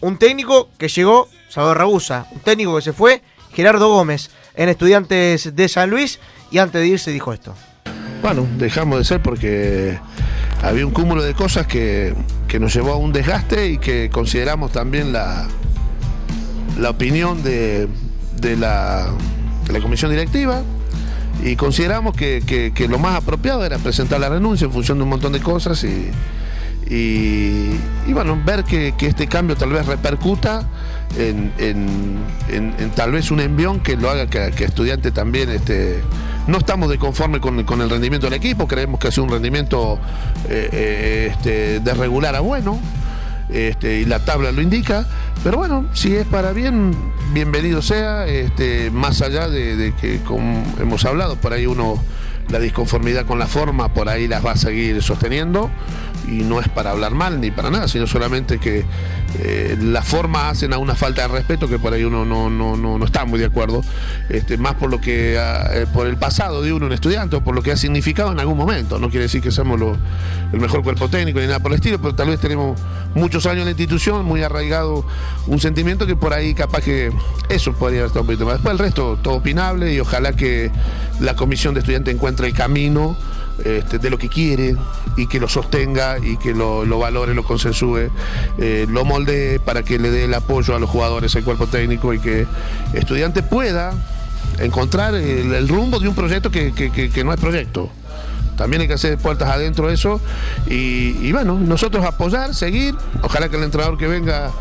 [0.00, 2.26] un técnico que llegó, Salvador Ragusa.
[2.32, 3.22] Un técnico que se fue,
[3.52, 6.18] Gerardo Gómez, en Estudiantes de San Luis.
[6.50, 7.54] Y antes de irse dijo esto.
[8.22, 9.98] Bueno, dejamos de ser porque
[10.62, 12.14] había un cúmulo de cosas que,
[12.48, 15.46] que nos llevó a un desgaste y que consideramos también la,
[16.78, 17.88] la opinión de,
[18.40, 19.08] de la,
[19.72, 20.62] la comisión directiva
[21.44, 25.10] y consideramos que, que- lo más apropiado era presentar la renuncia en función de un
[25.10, 26.08] montón de cosas y,
[26.94, 30.68] y, bueno, ver que, que este cambio tal vez repercuta
[31.18, 32.18] en, en-
[32.50, 36.02] en- en tal vez un envión que lo haga que, que estudiante también este,
[36.46, 39.30] no estamos de conforme con, con el rendimiento del equipo, creemos que ha sido un
[39.30, 39.98] rendimiento
[40.48, 42.78] eh, eh, este, de regular a bueno.
[43.52, 45.06] Este, y la tabla lo indica,
[45.44, 46.94] pero bueno, si es para bien,
[47.32, 52.02] bienvenido sea, este, más allá de, de que como hemos hablado, por ahí uno
[52.48, 55.70] la disconformidad con la forma, por ahí las va a seguir sosteniendo,
[56.28, 58.84] y no es para hablar mal ni para nada, sino solamente que
[59.38, 62.76] eh, la forma hacen a una falta de respeto que por ahí uno no, no,
[62.76, 63.82] no, no está muy de acuerdo,
[64.28, 67.44] este, más por lo que ah, eh, por el pasado de uno un estudiante o
[67.44, 68.98] por lo que ha significado en algún momento.
[68.98, 69.96] No quiere decir que seamos lo-
[70.52, 72.78] el mejor cuerpo técnico ni nada por el estilo, pero tal vez tenemos
[73.14, 75.04] muchos años en la institución, muy arraigado
[75.46, 77.10] un sentimiento que por ahí capaz que
[77.48, 78.54] eso podría estado un poquito más.
[78.54, 80.70] Después el resto, todo opinable y ojalá que
[81.20, 83.16] la comisión de estudiantes encuentre el camino
[83.64, 84.76] este, de lo que quiere
[85.16, 88.10] y que lo sostenga y que lo, lo valore, lo consensúe,
[88.58, 92.12] eh, lo molde para que le dé el apoyo a los jugadores, al cuerpo técnico
[92.12, 92.46] y que
[92.94, 93.92] estudiante pueda
[94.58, 97.90] encontrar el, el rumbo de un proyecto que no es proyecto.
[98.62, 100.20] También hay que hacer puertas adentro de eso.
[100.68, 104.52] Y, bueno, nosotros apoyar, seguir, ojalá que el entrenador que venga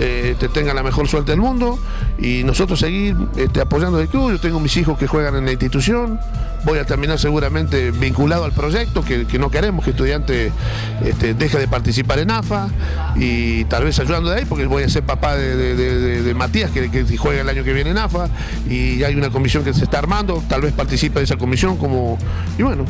[0.00, 1.78] eh, te tenga la mejor suerte del mundo.
[2.18, 4.30] Y nosotros seguir este, apoyando el club.
[4.30, 6.18] Yo tengo mis hijos que juegan en la institución,
[6.64, 10.50] voy a terminar seguramente vinculado al proyecto, que, que no queremos que estudiante
[11.04, 12.68] este, deje de participar en AFA
[13.16, 16.70] y tal vez ayudando de ahí, porque voy a ser papá de- de- de Matías,
[16.70, 18.28] que, que juega el año que viene en AFA
[18.66, 22.16] y hay una comisión que se está armando, tal vez participe de esa comisión como...
[22.56, 22.84] Y bueno,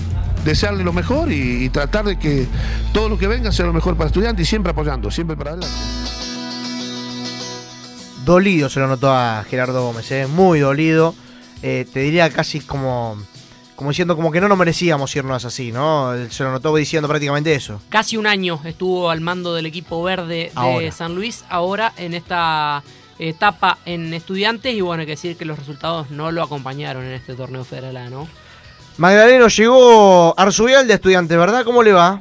[0.45, 2.47] desearle lo mejor y, y tratar de que
[2.93, 5.77] todo lo que venga sea lo mejor para estudiantes y siempre apoyando, siempre para adelante.
[8.25, 10.27] Dolido se lo notó a Gerardo Gómez, ¿eh?
[10.27, 11.15] muy dolido.
[11.63, 13.17] Eh, te diría casi como,
[13.75, 16.13] como diciendo como que no nos merecíamos irnos así, ¿no?
[16.31, 17.81] Se lo notó diciendo prácticamente eso.
[17.89, 20.93] Casi un año estuvo al mando del equipo verde de Ahora.
[20.93, 22.83] San Luis, ahora en esta
[23.19, 27.13] etapa en estudiantes y bueno, hay que decir que los resultados no lo acompañaron en
[27.13, 28.29] este torneo federal, ¿no?
[28.99, 31.65] Magdaleno llegó Arzubial de estudiante, ¿verdad?
[31.65, 32.21] ¿Cómo le va?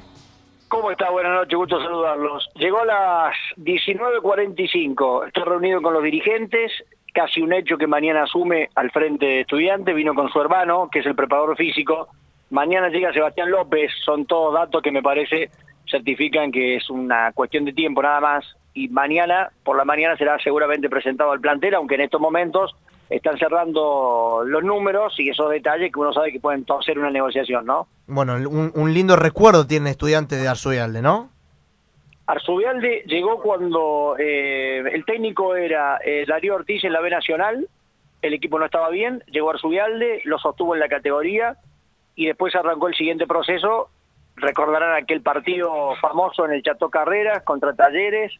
[0.69, 1.09] ¿Cómo está?
[1.09, 2.49] Buenas noches, gusto saludarlos.
[2.55, 6.71] Llegó a las 19.45, estoy reunido con los dirigentes,
[7.13, 10.99] casi un hecho que mañana asume al frente de estudiantes, vino con su hermano, que
[10.99, 12.07] es el preparador físico,
[12.51, 15.51] mañana llega Sebastián López, son todos datos que me parece
[15.89, 20.39] certifican que es una cuestión de tiempo nada más, y mañana, por la mañana será
[20.39, 22.73] seguramente presentado al plantel, aunque en estos momentos
[23.11, 27.65] están cerrando los números y esos detalles que uno sabe que pueden hacer una negociación,
[27.65, 27.87] ¿no?
[28.07, 31.29] Bueno, un, un lindo recuerdo tiene estudiante de Arzubialde, ¿no?
[32.25, 37.67] Arzubialde llegó cuando eh, el técnico era eh, Darío Ortiz en la B Nacional,
[38.21, 41.57] el equipo no estaba bien, llegó Arzubialde, lo sostuvo en la categoría
[42.15, 43.89] y después arrancó el siguiente proceso.
[44.37, 48.31] Recordarán aquel partido famoso en el Chateau Carreras contra Talleres,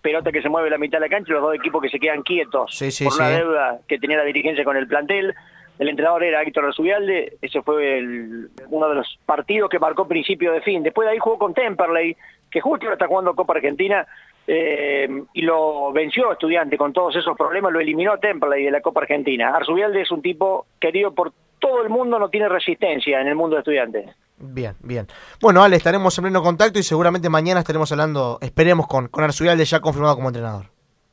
[0.00, 1.98] pelota que se mueve la mitad de la cancha y los dos equipos que se
[1.98, 3.34] quedan quietos Sí, sí, por una sí.
[3.36, 5.34] deuda que tenía la dirigencia con el plantel.
[5.78, 10.52] El entrenador era Héctor Arzubialde, ese fue el- uno de los partidos que marcó principio
[10.52, 10.82] de fin.
[10.82, 12.16] Después de ahí jugó con Temperley,
[12.50, 14.06] que justo ahora está jugando Copa Argentina,
[14.46, 18.70] eh, y lo venció a Estudiante con todos esos problemas, lo eliminó a Temperley de
[18.70, 19.50] la Copa Argentina.
[19.54, 23.56] Arzubialde es un tipo querido por todo el mundo, no tiene resistencia en el mundo
[23.56, 24.06] de estudiantes.
[24.40, 25.06] Bien, bien.
[25.40, 29.64] Bueno, Ale, estaremos en pleno contacto y seguramente mañana estaremos hablando, esperemos, con, con Arzubialde
[29.64, 30.66] ya confirmado como entrenador.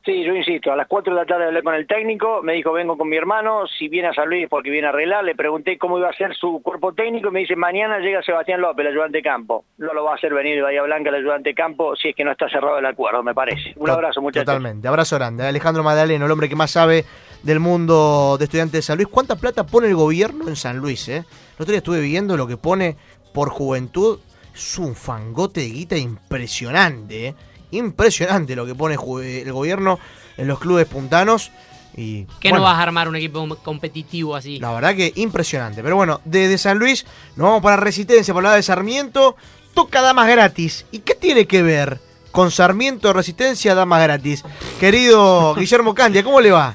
[0.06, 2.72] Sí, yo insisto, a las 4 de la tarde hablé con el técnico, me dijo
[2.72, 5.76] vengo con mi hermano, si viene a San Luis porque viene a arreglar, le pregunté
[5.78, 8.92] cómo iba a ser su cuerpo técnico y me dice mañana llega Sebastián López, el
[8.92, 9.64] ayudante de campo.
[9.78, 12.14] No lo va a hacer venir de Bahía Blanca el ayudante de campo si es
[12.14, 13.72] que no está cerrado el acuerdo, me parece.
[13.74, 14.46] Un abrazo, muchachos.
[14.46, 14.86] Totalmente.
[14.86, 15.44] Abrazo grande.
[15.44, 17.04] Alejandro Magdaleno, el hombre que más sabe
[17.42, 19.08] del mundo de estudiantes de San Luis.
[19.08, 21.08] ¿Cuánta plata pone el gobierno en San Luis?
[21.08, 21.16] Eh?
[21.16, 22.96] El otro día estuve viendo lo que pone
[23.36, 24.18] por juventud.
[24.54, 27.26] Es un fangote de guita impresionante.
[27.28, 27.34] eh.
[27.72, 29.98] Impresionante lo que pone el gobierno
[30.38, 31.50] en los clubes puntanos.
[31.94, 34.58] Y, ¿Qué bueno, no vas a armar un equipo competitivo así?
[34.58, 35.82] La verdad que impresionante.
[35.82, 37.04] Pero bueno, desde San Luis
[37.36, 39.36] nos vamos para Resistencia, por la de Sarmiento.
[39.74, 40.86] Toca damas gratis.
[40.90, 42.00] ¿Y qué tiene que ver
[42.32, 44.44] con Sarmiento Resistencia damas gratis?
[44.80, 46.74] Querido Guillermo Candia, ¿cómo le va?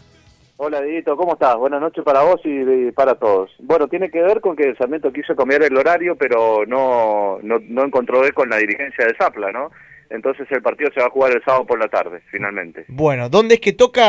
[0.64, 1.56] Hola, Dieguito, ¿cómo estás?
[1.56, 3.50] Buenas noches para vos y, y para todos.
[3.58, 7.84] Bueno, tiene que ver con que Sarmiento quiso cambiar el horario, pero no, no, no
[7.84, 9.72] encontró con la dirigencia de Zapla, ¿no?
[10.12, 12.86] Entonces el partido se va a jugar el sábado por la tarde, finalmente.
[12.90, 14.04] Bueno, ¿dónde es que toca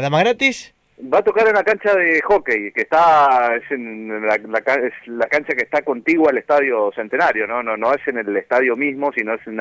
[0.00, 0.72] damas gratis?
[1.12, 4.92] Va a tocar en la cancha de hockey, que está es en la, la es
[5.06, 7.64] la cancha que está contigua al estadio Centenario, ¿no?
[7.64, 9.56] No, no es en el estadio mismo, sino es en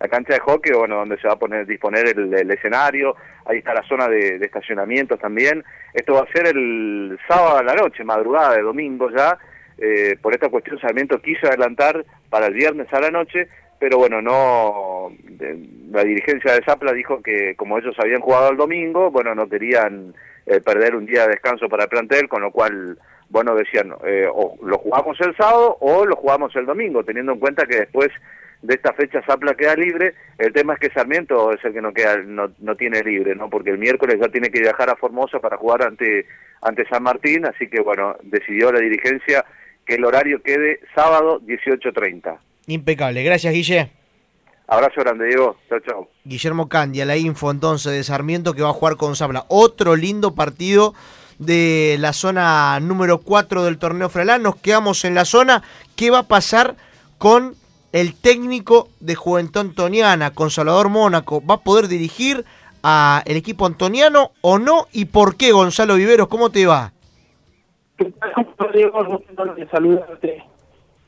[0.00, 3.16] la, cancha de hockey, bueno, donde se va a poner disponer el, escenario.
[3.44, 5.64] Ahí está la zona de, estacionamientos también.
[5.92, 9.38] Esto va a ser el sábado a la noche, madrugada de domingo ya.
[9.78, 14.22] Eh, por esta cuestión Sarmiento quiso adelantar para el viernes a la noche, pero bueno,
[14.22, 15.12] no
[15.90, 20.14] la dirigencia de Zapla dijo que como ellos habían jugado el domingo, bueno, no querían
[20.46, 24.28] eh, perder un día de descanso para el plantel, con lo cual, bueno, decían, eh,
[24.32, 28.08] o lo jugamos el sábado o lo jugamos el domingo, teniendo en cuenta que después
[28.62, 31.92] de esta fecha Zapla queda libre, el tema es que Sarmiento es el que no
[31.92, 33.48] queda no, no tiene libre, ¿no?
[33.50, 36.26] Porque el miércoles ya tiene que viajar a Formosa para jugar ante
[36.62, 39.44] ante San Martín, así que bueno, decidió la dirigencia
[39.86, 42.38] que el horario quede sábado 18:30.
[42.66, 43.22] Impecable.
[43.22, 43.90] Gracias, Guille.
[44.68, 45.56] Abrazo grande, Diego.
[45.68, 46.08] Chao, chao.
[46.24, 49.44] Guillermo Candia, la info entonces de Sarmiento que va a jugar con Zapla.
[49.48, 50.92] Otro lindo partido
[51.38, 54.42] de la zona número 4 del torneo Frelán.
[54.42, 55.62] Nos quedamos en la zona.
[55.94, 56.74] ¿Qué va a pasar
[57.18, 57.54] con
[57.92, 61.42] el técnico de Juventud Antoniana, con Salvador Mónaco?
[61.44, 62.44] ¿Va a poder dirigir
[62.82, 64.86] a el equipo antoniano o no?
[64.92, 66.28] ¿Y por qué, Gonzalo Viveros?
[66.28, 66.92] ¿Cómo te va?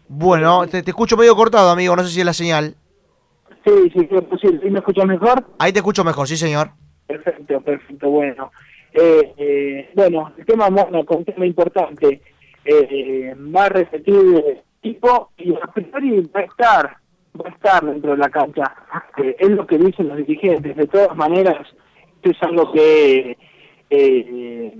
[0.08, 1.94] Bueno, te, te escucho medio cortado, amigo.
[1.94, 2.74] No sé si es la señal.
[3.64, 4.60] Sí, sí, sí, es posible.
[4.62, 5.44] ¿Sí me escuchas mejor?
[5.58, 6.70] Ahí te escucho mejor, sí, señor.
[7.06, 8.50] Perfecto, perfecto, bueno.
[8.92, 12.22] Eh, eh, bueno, el tema Mónaco, un tema importante.
[12.64, 16.96] Eh, va a repetir el tipo y a priori va a estar,
[17.38, 18.74] va a estar dentro de la cancha.
[19.16, 20.76] Eh, es lo que dicen los dirigentes.
[20.76, 21.66] De todas maneras,
[22.16, 23.36] esto es algo que
[23.90, 24.74] eh,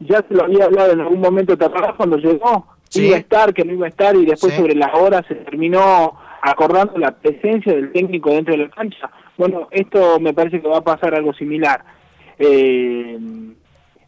[0.00, 2.66] ya se lo había hablado en algún momento, ¿te acuerdas cuando llegó?
[2.88, 3.06] Sí.
[3.06, 4.60] Iba a estar, que no iba a estar, y después Sí.
[4.60, 9.10] sobre la hora se terminó acordando la presencia del técnico dentro de la cancha.
[9.36, 11.84] Bueno, esto me parece que va a pasar algo similar.
[12.38, 13.18] Eh,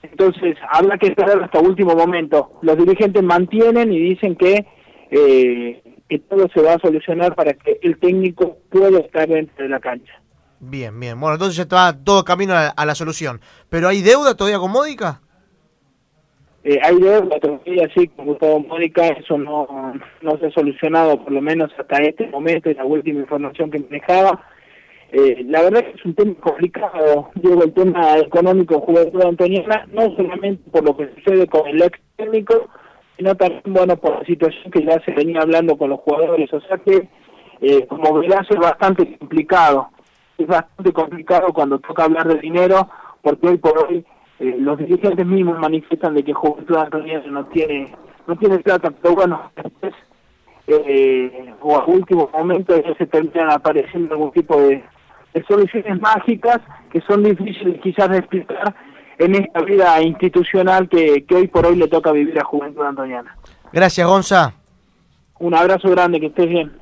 [0.02, 2.52] entonces, habrá que esperar hasta último momento.
[2.62, 4.66] Los dirigentes mantienen y dicen que,
[5.10, 9.68] eh, que todo se va a solucionar para que el técnico pueda estar dentro de
[9.68, 10.12] la cancha.
[10.60, 11.18] Bien, bien.
[11.18, 13.40] Bueno, entonces ya está todo camino a, a la solución.
[13.68, 15.20] ¿Pero hay deuda todavía con Módica?
[16.62, 21.32] Eh, hay deuda todavía, sí, como todo Mónica, eso no, no se ha solucionado, por
[21.32, 24.44] lo menos hasta este momento, es la última información que manejaba.
[25.10, 30.14] Eh, la verdad que es un tema complicado, Diego, el tema económico Juventud Antoniana, no
[30.14, 32.68] solamente por lo que sucede con el ex técnico,
[33.20, 36.60] sino también, bueno, por la situación que ya se venía hablando con los jugadores, o
[36.62, 37.06] sea que,
[37.60, 39.90] eh, como verás, es bastante complicado,
[40.38, 42.88] es bastante complicado cuando toca hablar de dinero,
[43.20, 44.06] porque hoy por hoy
[44.38, 47.94] eh, los dirigentes mismos manifiestan de que Juventud Antoniana no tiene
[48.26, 49.92] no tiene plata, pero bueno, después,
[50.66, 54.82] eh, o a último momento ya se terminan apareciendo algún tipo de
[55.46, 56.60] soluciones mágicas
[56.90, 58.74] que son difíciles quizás de explicar
[59.20, 63.36] en esta vida institucional que, que hoy por hoy le toca vivir a Juventud Antoniana.
[63.70, 64.54] Gracias, Gonza.
[65.38, 66.72] Un abrazo grande, que estés bien.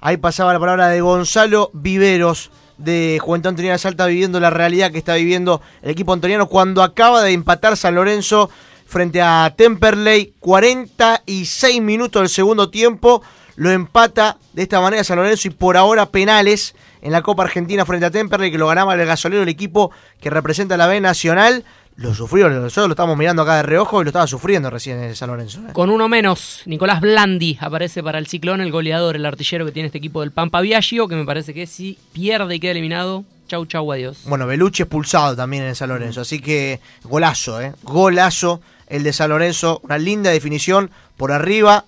[0.00, 4.98] Ahí pasaba la palabra de Gonzalo Viveros de Juventud Antoniana Salta viviendo la realidad que
[4.98, 8.50] está viviendo el equipo antoniano cuando acaba de empatar San Lorenzo
[8.86, 10.34] frente a Temperley.
[10.38, 13.22] 46 minutos del segundo tiempo.
[13.56, 17.86] Lo empata de esta manera San Lorenzo y por ahora penales en la Copa Argentina
[17.86, 19.90] frente a Temperley que lo ganaba el gasolero, el equipo
[20.20, 21.64] que representa la B Nacional.
[21.96, 25.16] Lo sufrió, nosotros lo estamos mirando acá de reojo y lo estaba sufriendo recién en
[25.16, 25.60] San Lorenzo.
[25.60, 25.72] ¿eh?
[25.72, 29.86] Con uno menos, Nicolás Blandi aparece para el ciclón, el goleador, el artillero que tiene
[29.86, 33.64] este equipo del Pampa Viaggio, que me parece que si pierde y queda eliminado, chau
[33.64, 34.24] chau, adiós.
[34.26, 37.72] Bueno, Belucci expulsado también en San Lorenzo, así que golazo, ¿eh?
[37.82, 41.86] Golazo el de San Lorenzo, una linda definición por arriba,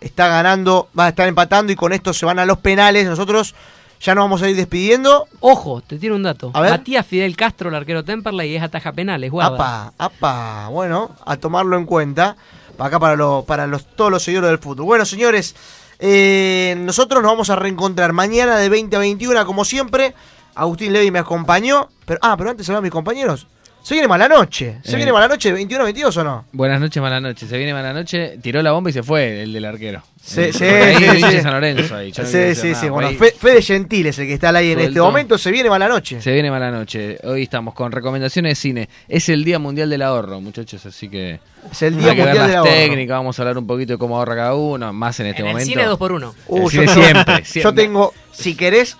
[0.00, 3.06] está ganando, va a estar empatando y con esto se van a los penales.
[3.06, 3.54] Nosotros
[4.00, 5.26] ya nos vamos a ir despidiendo.
[5.40, 6.50] Ojo, te tiro un dato.
[6.54, 6.70] A ver.
[6.70, 9.54] Matías Fidel Castro, el arquero Temperley, es ataja penales, guarda.
[9.54, 12.36] Apa, apa, bueno, a tomarlo en cuenta.
[12.76, 14.86] Para acá para, los para los, todos los seguidores del fútbol.
[14.86, 15.56] Bueno, señores,
[15.98, 20.14] eh, nosotros nos vamos a reencontrar mañana de 20 a 21, como siempre.
[20.54, 21.88] Agustín Levy me acompañó.
[22.04, 23.46] Pero, ah, pero antes hablar mis compañeros.
[23.88, 24.76] Se viene mala noche.
[24.84, 24.96] ¿Se Eh.
[24.96, 26.44] viene mala noche de 21 a 22 o no?
[26.52, 27.46] Buenas noches, mala noche.
[27.46, 30.02] Se viene mala noche, tiró la bomba y se fue el del arquero.
[30.22, 31.40] Sí, Eh, sí, ahí sí.
[31.40, 32.88] San Lorenzo ahí, no Sí, sí, sí.
[32.90, 35.38] Bueno, ahí Fede Gentil es el que está al aire en este momento.
[35.38, 36.20] Se viene mala noche.
[36.20, 37.16] Se viene mala noche.
[37.24, 38.88] Hoy estamos con recomendaciones de cine.
[39.08, 41.40] Es el Día Mundial del Ahorro, muchachos, así que...
[41.72, 42.70] Es el hay Día que ver Mundial las del Ahorro.
[42.70, 45.46] técnicas, vamos a hablar un poquito de cómo ahorra cada uno, más en este En
[45.46, 45.72] el momento.
[45.72, 46.34] cine dos por uno.
[46.50, 47.84] El Uh, cine yo, siempre, Yo siempre.
[47.84, 48.98] tengo, si querés,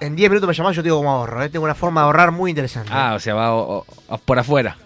[0.00, 1.42] en 10 minutos me llamás, yo te digo cómo ahorro.
[1.42, 1.48] ¿eh?
[1.48, 2.90] Tengo una forma de ahorrar muy interesante.
[2.92, 4.76] Ah, o sea, va o- o- por afuera.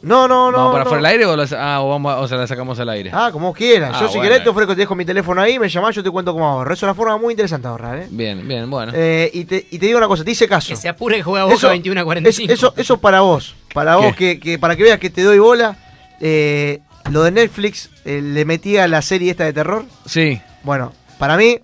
[0.00, 0.58] No, no, no.
[0.58, 0.82] ¿Vamos por no.
[0.86, 3.10] afuera del aire o, ah, o, vamos, o se la sacamos al aire?
[3.12, 3.90] Ah, como quieras.
[3.94, 4.22] Ah, yo si bueno.
[4.30, 6.72] querés te ofrezco, te dejo mi teléfono ahí, me llamás, yo te cuento cómo ahorro.
[6.72, 8.06] Es una forma muy interesante de ahorrar, ¿eh?
[8.08, 8.92] Bien, bien, bueno.
[8.94, 10.68] Eh, y, te, y te digo una cosa, te hice caso.
[10.68, 12.52] Que se apure que juega Boca 21 a 45.
[12.52, 13.56] Eso, eso, eso para vos.
[13.74, 15.76] Para vos, que, que para que veas que te doy bola.
[16.20, 16.78] eh,
[17.10, 19.84] lo de Netflix, eh, le metí a la serie esta de terror.
[20.06, 20.40] Sí.
[20.62, 21.58] Bueno, para mí,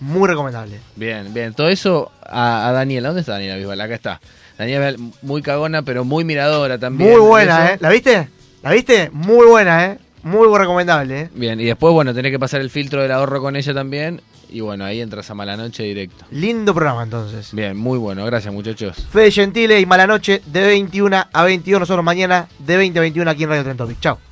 [0.00, 0.78] muy recomendable.
[0.96, 1.54] Bien, bien.
[1.54, 3.08] Todo eso a, a Daniela.
[3.08, 3.80] ¿Dónde está Daniela Bisbal?
[3.80, 4.20] Acá está.
[4.58, 7.10] Daniela muy cagona, pero muy miradora también.
[7.10, 7.72] muy buena.
[7.72, 7.78] ¿eh?
[7.80, 8.28] ¿La viste?
[8.62, 9.10] ¿La viste?
[9.12, 9.98] Muy buena, ¿eh?
[10.24, 11.30] Muy recomendable, ¿eh?
[11.32, 14.20] Bien, y después, bueno, tenés que pasar el filtro del ahorro con ella también.
[14.50, 16.24] Y bueno, ahí entras a mala noche directo.
[16.30, 17.52] Lindo programa entonces.
[17.52, 18.24] Bien, muy bueno.
[18.24, 19.06] Gracias, muchachos.
[19.12, 21.80] Fede Gentile y Mala Noche de 21 a 22.
[21.80, 24.00] Nosotros mañana de 20 a 21 aquí en Radio Trentopic.
[24.00, 24.27] Chao.